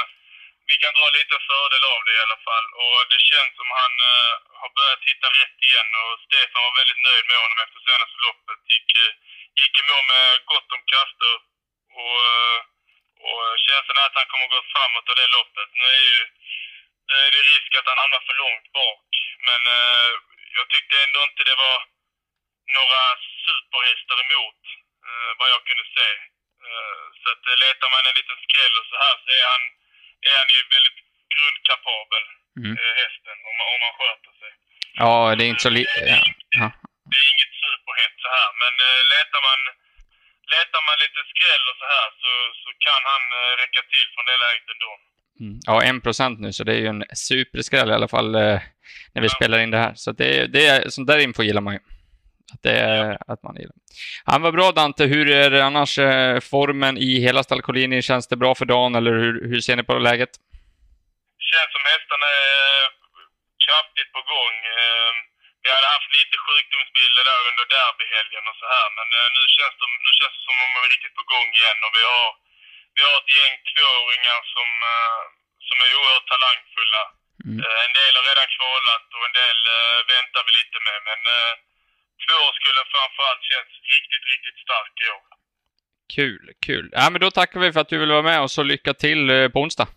vi 0.69 0.77
kan 0.83 0.95
dra 0.99 1.07
lite 1.19 1.37
fördel 1.49 1.85
av 1.95 2.01
det 2.07 2.15
i 2.17 2.25
alla 2.25 2.41
fall. 2.47 2.67
Och 2.83 2.99
det 3.13 3.21
känns 3.31 3.53
som 3.61 3.71
han 3.81 3.95
uh, 4.13 4.33
har 4.61 4.71
börjat 4.79 5.09
hitta 5.11 5.29
rätt 5.41 5.57
igen 5.67 5.91
och 6.03 6.13
Stefan 6.27 6.67
var 6.67 6.79
väldigt 6.81 7.05
nöjd 7.09 7.25
med 7.29 7.39
honom 7.45 7.59
efter 7.65 7.79
senaste 7.89 8.19
loppet. 8.27 8.61
Gick, 8.73 8.89
eh, 9.05 9.13
gick 9.61 9.75
i 9.81 9.83
mål 9.89 10.05
med 10.15 10.27
gott 10.53 10.69
om 10.77 10.83
krafter 10.91 11.35
och, 12.03 12.19
eh, 12.33 12.59
och 13.29 13.45
känslan 13.67 14.01
är 14.01 14.09
att 14.09 14.21
han 14.21 14.31
kommer 14.31 14.53
gå 14.55 14.61
framåt 14.75 15.11
av 15.11 15.17
det 15.21 15.35
loppet. 15.37 15.69
Nu 15.79 15.85
är 15.99 16.05
ju 16.13 16.21
är 17.23 17.31
det 17.37 17.43
risk 17.53 17.71
att 17.75 17.91
han 17.91 18.03
hamnar 18.03 18.23
för 18.29 18.37
långt 18.45 18.67
bak. 18.79 19.09
Men 19.47 19.61
uh, 19.79 20.13
jag 20.57 20.67
tyckte 20.73 21.03
ändå 21.05 21.21
inte 21.29 21.45
det 21.51 21.59
var 21.67 21.79
några 22.79 23.03
superhästar 23.47 24.19
emot, 24.27 24.61
uh, 25.09 25.31
vad 25.39 25.49
jag 25.55 25.63
kunde 25.69 25.87
se. 25.97 26.09
Uh, 26.67 27.05
så 27.21 27.27
att 27.33 27.45
letar 27.65 27.89
man 27.95 28.03
en 28.09 28.19
liten 28.21 28.39
skräll 28.47 28.75
och 28.81 28.89
så 28.93 28.97
här 29.05 29.15
så 29.23 29.29
är 29.41 29.45
han, 29.53 29.63
är 30.31 30.37
han 30.41 30.51
ju 30.57 30.61
väldigt 30.77 31.01
grundkapabel, 31.35 32.25
mm. 32.61 32.75
hästen, 33.03 33.37
om 33.49 33.55
man, 33.59 33.67
om 33.75 33.81
man 33.85 33.95
sköter 33.99 34.33
sig. 34.41 34.53
Ja, 35.03 35.15
det 35.37 35.45
är 35.45 35.51
inte 35.53 35.67
så... 35.67 35.73
Li- 35.77 35.95
ja. 36.13 36.19
ja. 36.61 36.67
Det 37.11 37.19
är 37.23 37.29
inget 37.35 37.55
superhett 37.65 38.17
så 38.25 38.29
här, 38.37 38.51
men 38.63 38.75
letar 39.13 39.41
man 39.49 39.61
letar 40.55 40.83
man 40.89 40.97
lite 41.05 41.21
skräll 41.33 41.65
och 41.71 41.79
så 41.83 41.87
här 41.95 42.09
så, 42.23 42.33
så 42.63 42.69
kan 42.87 43.03
han 43.13 43.25
räcka 43.63 43.83
till 43.93 44.09
från 44.13 44.27
det 44.31 44.39
läget 44.45 44.67
ändå. 44.75 44.93
Mm. 45.41 45.59
Ja, 45.67 45.83
en 45.83 46.01
procent 46.01 46.41
nu, 46.41 46.53
så 46.53 46.65
det 46.65 46.73
är 46.73 46.81
ju 46.81 46.87
en 46.87 47.05
superskräll 47.15 47.91
i 47.91 47.95
alla 47.95 48.09
fall 48.09 48.35
eh, 48.35 48.61
när 49.13 49.23
vi 49.23 49.29
ja. 49.33 49.37
spelar 49.39 49.59
in 49.59 49.71
det 49.71 49.79
här. 49.79 49.93
Så 49.95 50.13
det, 50.13 50.47
det 50.47 50.67
är, 50.67 50.91
sånt 50.91 51.09
där 51.09 51.19
info 51.19 51.43
gillar 51.43 51.61
man 51.61 51.75
ju. 51.75 51.81
Att, 52.53 52.63
det 52.63 53.19
att 53.33 53.43
man 53.43 53.55
gillar. 53.61 53.79
Han 54.25 54.43
var 54.43 54.53
bra 54.53 54.67
Dante. 54.79 55.05
Hur 55.15 55.27
är 55.43 55.51
det 55.51 55.65
annars 55.69 55.93
eh, 55.99 56.41
formen 56.53 56.95
i 57.09 57.11
hela 57.27 57.41
Stallcolini? 57.43 58.03
Känns 58.03 58.27
det 58.31 58.37
bra 58.43 58.53
för 58.61 58.67
dagen 58.75 58.93
eller 58.99 59.13
hur, 59.23 59.35
hur 59.51 59.61
ser 59.67 59.77
ni 59.77 59.85
på 59.91 59.95
läget? 60.09 60.33
Känns 61.51 61.71
som 61.77 61.85
hästarna 61.93 62.29
är 62.47 62.81
kraftigt 63.67 64.11
på 64.17 64.23
gång. 64.35 64.57
Eh, 64.79 65.13
vi 65.63 65.69
hade 65.77 65.89
haft 65.97 66.11
lite 66.19 66.37
sjukdomsbilder 66.47 67.23
där 67.31 67.41
under 67.51 67.65
derbyhelgen 67.77 68.45
och 68.51 68.59
så 68.63 68.67
här, 68.75 68.89
men 68.99 69.09
eh, 69.19 69.29
nu 69.37 69.43
känns, 69.57 69.77
de, 69.83 69.87
nu 70.07 70.11
känns 70.19 70.35
det 70.37 70.45
som 70.49 70.57
om 70.65 70.71
de 70.75 70.81
är 70.87 70.93
riktigt 70.95 71.17
på 71.21 71.25
gång 71.35 71.49
igen 71.59 71.79
och 71.87 71.95
vi 71.99 72.05
har 72.13 72.29
vi 72.97 73.01
har 73.07 73.17
ett 73.21 73.35
gäng 73.39 73.55
tvååringar 73.71 74.41
som, 74.55 74.69
uh, 74.95 75.23
som 75.69 75.77
är 75.85 75.91
oerhört 75.99 76.31
talangfulla. 76.33 77.03
Mm. 77.47 77.59
En 77.87 77.93
del 77.99 78.13
har 78.19 78.25
redan 78.31 78.51
kvalat 78.57 79.07
och 79.17 79.25
en 79.29 79.37
del 79.43 79.59
väntar 80.13 80.43
vi 80.47 80.53
lite 80.61 80.79
med. 80.89 80.99
Men 81.09 81.21
tvåårskullen 82.25 82.87
framförallt 82.95 83.43
känns 83.51 83.73
riktigt, 83.95 84.25
riktigt 84.33 84.59
stark 84.67 84.95
i 85.05 85.09
år. 85.17 85.25
Kul, 86.17 86.45
kul. 86.67 86.87
Ja, 86.93 87.11
men 87.11 87.21
då 87.21 87.31
tackar 87.31 87.61
vi 87.61 87.73
för 87.73 87.81
att 87.81 87.89
du 87.89 87.99
vill 87.99 88.15
vara 88.17 88.23
med 88.23 88.41
och 88.43 88.51
så 88.51 88.63
lycka 88.63 88.95
till 88.95 89.51
på 89.53 89.61
onsdag. 89.61 89.89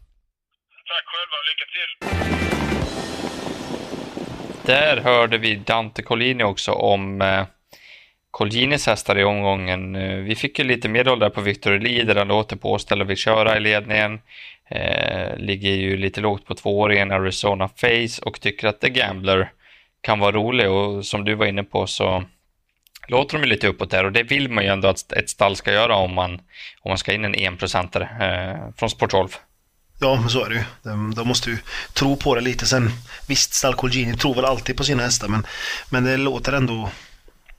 Tack 0.92 1.06
själva, 1.12 1.38
lycka 1.50 1.66
till. 1.76 1.92
Där 4.66 4.98
hörde 4.98 5.38
vi 5.38 5.56
Dante 5.56 6.02
Collini 6.02 6.44
också 6.44 6.72
om 6.72 7.22
Colginis 8.36 8.88
hästar 8.88 9.20
i 9.20 9.24
omgången. 9.24 9.96
Eh, 9.96 10.18
vi 10.18 10.36
fick 10.36 10.60
ju 10.60 10.66
lite 10.66 10.90
medhåll 10.90 11.20
där 11.20 11.30
på 11.30 11.42
Victor 11.42 11.80
Lee 11.80 12.04
där 12.04 12.16
han 12.16 12.28
låter 12.28 12.56
påställd 12.56 13.02
och 13.02 13.10
vill 13.10 13.18
köra 13.18 13.58
i 13.58 13.60
ledningen. 13.60 14.20
Eh, 14.70 15.38
ligger 15.38 15.70
ju 15.70 15.98
lite 15.98 16.22
lågt 16.22 16.46
på 16.46 16.56
tvååringen 16.56 17.12
Arizona 17.12 17.68
Face 17.68 18.22
och 18.22 18.42
tycker 18.42 18.68
att 18.68 18.82
The 18.82 18.90
Gambler 18.90 19.52
kan 20.06 20.20
vara 20.20 20.32
rolig 20.32 20.70
och 20.70 21.06
som 21.06 21.24
du 21.24 21.36
var 21.36 21.46
inne 21.46 21.64
på 21.64 21.88
så 21.88 22.24
låter 23.08 23.38
de 23.38 23.44
ju 23.44 23.50
lite 23.50 23.68
uppåt 23.68 23.92
där 23.92 24.04
och 24.04 24.12
det 24.12 24.24
vill 24.24 24.52
man 24.52 24.64
ju 24.64 24.70
ändå 24.70 24.88
att 24.88 25.12
ett 25.12 25.30
stall 25.30 25.56
ska 25.56 25.72
göra 25.72 25.96
om 25.96 26.14
man, 26.14 26.34
om 26.82 26.90
man 26.90 26.98
ska 26.98 27.14
in 27.14 27.26
en 27.26 27.36
enprocentare 27.36 28.04
eh, 28.04 28.76
från 28.78 28.90
Sport 28.90 29.12
12. 29.12 29.30
Ja, 30.00 30.16
men 30.16 30.30
så 30.30 30.46
är 30.46 30.50
det 30.50 30.56
ju. 30.56 30.64
De, 30.84 31.16
de, 31.16 31.28
måste 31.28 31.50
ju 31.50 31.58
tro 31.94 32.16
på 32.16 32.36
det 32.36 32.42
lite. 32.42 32.66
Sen 32.66 32.92
visst, 33.28 33.54
Stall 33.54 33.76
Colgini 33.76 34.18
tror 34.18 34.36
väl 34.36 34.46
alltid 34.46 34.78
på 34.78 34.84
sina 34.84 35.04
hästar 35.04 35.28
men, 35.28 35.46
men 35.90 36.04
det 36.04 36.18
låter 36.18 36.54
ändå 36.54 36.90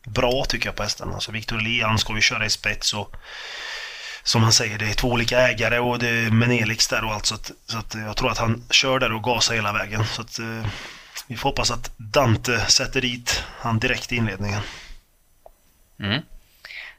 bra 0.07 0.45
tycker 0.49 0.69
jag 0.69 0.77
på 0.77 0.83
hästarna. 0.83 1.15
Alltså 1.15 1.33
Victor 1.33 1.61
Lian 1.61 1.99
ska 1.99 2.15
ju 2.15 2.21
köra 2.21 2.47
i 2.47 2.51
spets 2.51 2.95
och 2.95 3.17
som 4.23 4.43
han 4.43 4.53
säger, 4.53 4.79
det 4.79 4.89
är 4.89 4.95
två 4.95 5.09
olika 5.09 5.49
ägare 5.49 5.79
och 5.79 5.99
det 5.99 6.09
är 6.09 6.31
Menelix 6.31 6.89
där 6.89 7.05
och 7.05 7.13
allt. 7.13 7.27
Så, 7.27 7.35
att, 7.35 7.51
så 7.67 7.79
att 7.79 7.95
jag 7.95 8.17
tror 8.17 8.31
att 8.31 8.39
han 8.39 8.65
kör 8.71 8.99
där 8.99 9.13
och 9.13 9.23
gasar 9.23 9.55
hela 9.55 9.73
vägen. 9.73 10.05
Så 10.05 10.23
att 10.23 10.39
eh, 10.39 10.67
vi 11.27 11.37
får 11.37 11.49
hoppas 11.49 11.71
att 11.71 11.93
Dante 11.97 12.59
sätter 12.59 13.01
dit 13.01 13.43
han 13.59 13.79
direkt 13.79 14.13
i 14.13 14.17
inledningen. 14.17 14.61
Mm. 16.01 16.23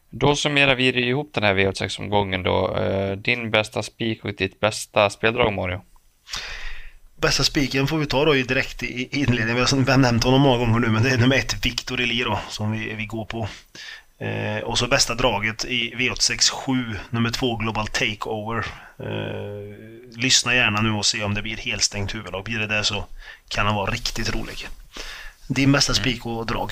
Då 0.10 0.36
summerar 0.36 0.76
vi 0.76 1.08
ihop 1.08 1.32
den 1.34 1.44
här 1.44 1.56
V86-omgången 1.56 2.44
då. 2.44 2.78
Eh, 2.78 3.18
din 3.18 3.52
bästa 3.52 3.84
spik 3.84 4.26
och 4.26 4.34
ditt 4.34 4.60
bästa 4.60 5.10
speldrag 5.10 5.54
Mario? 5.54 5.82
Bästa 7.16 7.44
spiken 7.44 7.88
får 7.88 7.98
vi 7.98 8.06
ta 8.06 8.26
då 8.26 8.34
direkt 8.34 8.84
i 8.84 9.10
inledningen. 9.12 9.56
Vi 9.56 9.92
har 9.92 9.98
nämnt 9.98 10.24
honom 10.24 10.42
många 10.42 10.58
gånger 10.58 10.80
nu 10.80 10.88
men 10.88 11.04
det 11.04 11.10
är 11.10 11.18
nummer 11.18 11.36
ett, 11.36 11.66
Victor 11.66 12.02
Eli 12.02 12.24
då, 12.24 12.40
som 12.50 12.72
vi, 12.72 12.94
vi 12.94 13.06
går 13.06 13.26
på. 13.26 13.48
Eh, 14.20 14.64
och 14.64 14.78
så 14.78 14.88
bästa 14.88 15.16
draget 15.16 15.66
i 15.66 15.94
V867, 15.96 16.96
nummer 17.10 17.30
två 17.30 17.56
Global 17.56 17.88
Takeover. 17.88 18.66
Eh, 19.00 20.18
lyssna 20.18 20.56
gärna 20.56 20.82
nu 20.82 20.92
och 20.92 21.06
se 21.06 21.24
om 21.24 21.34
det 21.34 21.42
blir 21.42 21.58
helstängt 21.58 22.16
huvudlag. 22.16 22.44
Blir 22.44 22.60
det 22.60 22.68
det 22.68 22.84
så 22.84 23.06
kan 23.50 23.66
han 23.66 23.76
vara 23.76 23.92
riktigt 23.92 24.36
rolig. 24.36 24.68
Din 25.48 25.72
bästa 25.72 25.94
mm. 25.94 26.04
spik 26.04 26.26
och 26.26 26.46
drag? 26.46 26.72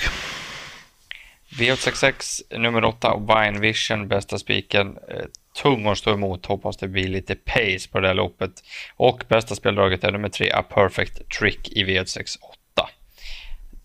V866 1.58 2.42
nummer 2.58 2.84
8, 2.84 3.16
Vine 3.16 3.60
Vision, 3.60 4.08
bästa 4.08 4.38
spiken. 4.38 4.98
Eh, 5.08 5.24
tung 5.62 5.86
att 5.86 5.98
stå 5.98 6.12
emot. 6.12 6.46
Hoppas 6.46 6.76
det 6.76 6.88
blir 6.88 7.08
lite 7.08 7.34
pace 7.34 7.88
på 7.92 8.00
det 8.00 8.08
här 8.08 8.14
loppet. 8.14 8.52
Och 8.96 9.24
bästa 9.28 9.54
speldraget 9.54 10.04
är 10.04 10.12
nummer 10.12 10.28
3, 10.28 10.50
A 10.50 10.62
Perfect 10.62 11.28
Trick 11.38 11.68
i 11.68 11.84
V868. 11.84 12.38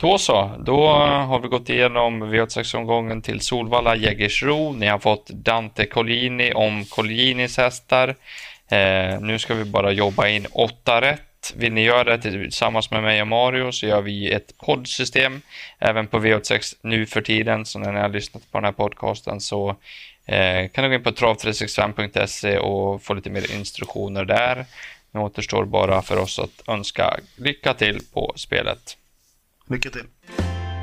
Då 0.01 0.17
så, 0.17 0.51
då 0.59 0.87
har 0.87 1.39
vi 1.39 1.47
gått 1.47 1.69
igenom 1.69 2.23
V86-omgången 2.23 3.21
till 3.21 3.41
Solvalla, 3.41 3.95
Jägersro. 3.95 4.73
Ni 4.73 4.87
har 4.87 4.99
fått 4.99 5.29
Dante 5.29 5.85
Collini 5.85 6.53
om 6.53 6.85
Collinis 6.85 7.57
hästar. 7.57 8.15
Eh, 8.71 9.19
nu 9.19 9.39
ska 9.39 9.53
vi 9.53 9.65
bara 9.65 9.91
jobba 9.91 10.27
in 10.27 10.47
åtta 10.51 11.01
rätt 11.01 11.53
vill 11.55 11.73
ni 11.73 11.83
göra 11.83 12.17
det 12.17 12.31
tillsammans 12.31 12.91
med 12.91 13.03
mig 13.03 13.21
och 13.21 13.27
Mario 13.27 13.71
så 13.71 13.85
gör 13.85 14.01
vi 14.01 14.31
ett 14.31 14.57
poddsystem 14.57 15.41
även 15.79 16.07
på 16.07 16.19
V86 16.19 16.75
nu 16.81 17.05
för 17.05 17.21
tiden. 17.21 17.65
Så 17.65 17.79
när 17.79 17.91
ni 17.91 17.99
har 17.99 18.09
lyssnat 18.09 18.51
på 18.51 18.57
den 18.57 18.65
här 18.65 18.71
podcasten 18.71 19.41
så 19.41 19.69
eh, 20.25 20.69
kan 20.69 20.83
ni 20.83 20.89
gå 20.89 20.95
in 20.95 21.03
på 21.03 21.11
trav365.se 21.11 22.57
och 22.57 23.03
få 23.03 23.13
lite 23.13 23.29
mer 23.29 23.55
instruktioner 23.55 24.25
där. 24.25 24.65
Nu 25.11 25.19
återstår 25.19 25.65
bara 25.65 26.01
för 26.01 26.17
oss 26.17 26.39
att 26.39 26.69
önska 26.69 27.19
lycka 27.35 27.73
till 27.73 27.99
på 28.13 28.33
spelet. 28.35 28.97
Lycka 29.71 29.89
till! 29.89 30.05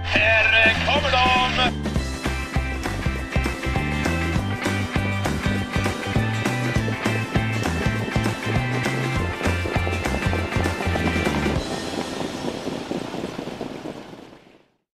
Här 0.04 0.74
kommer 0.86 1.10
de! 1.10 1.17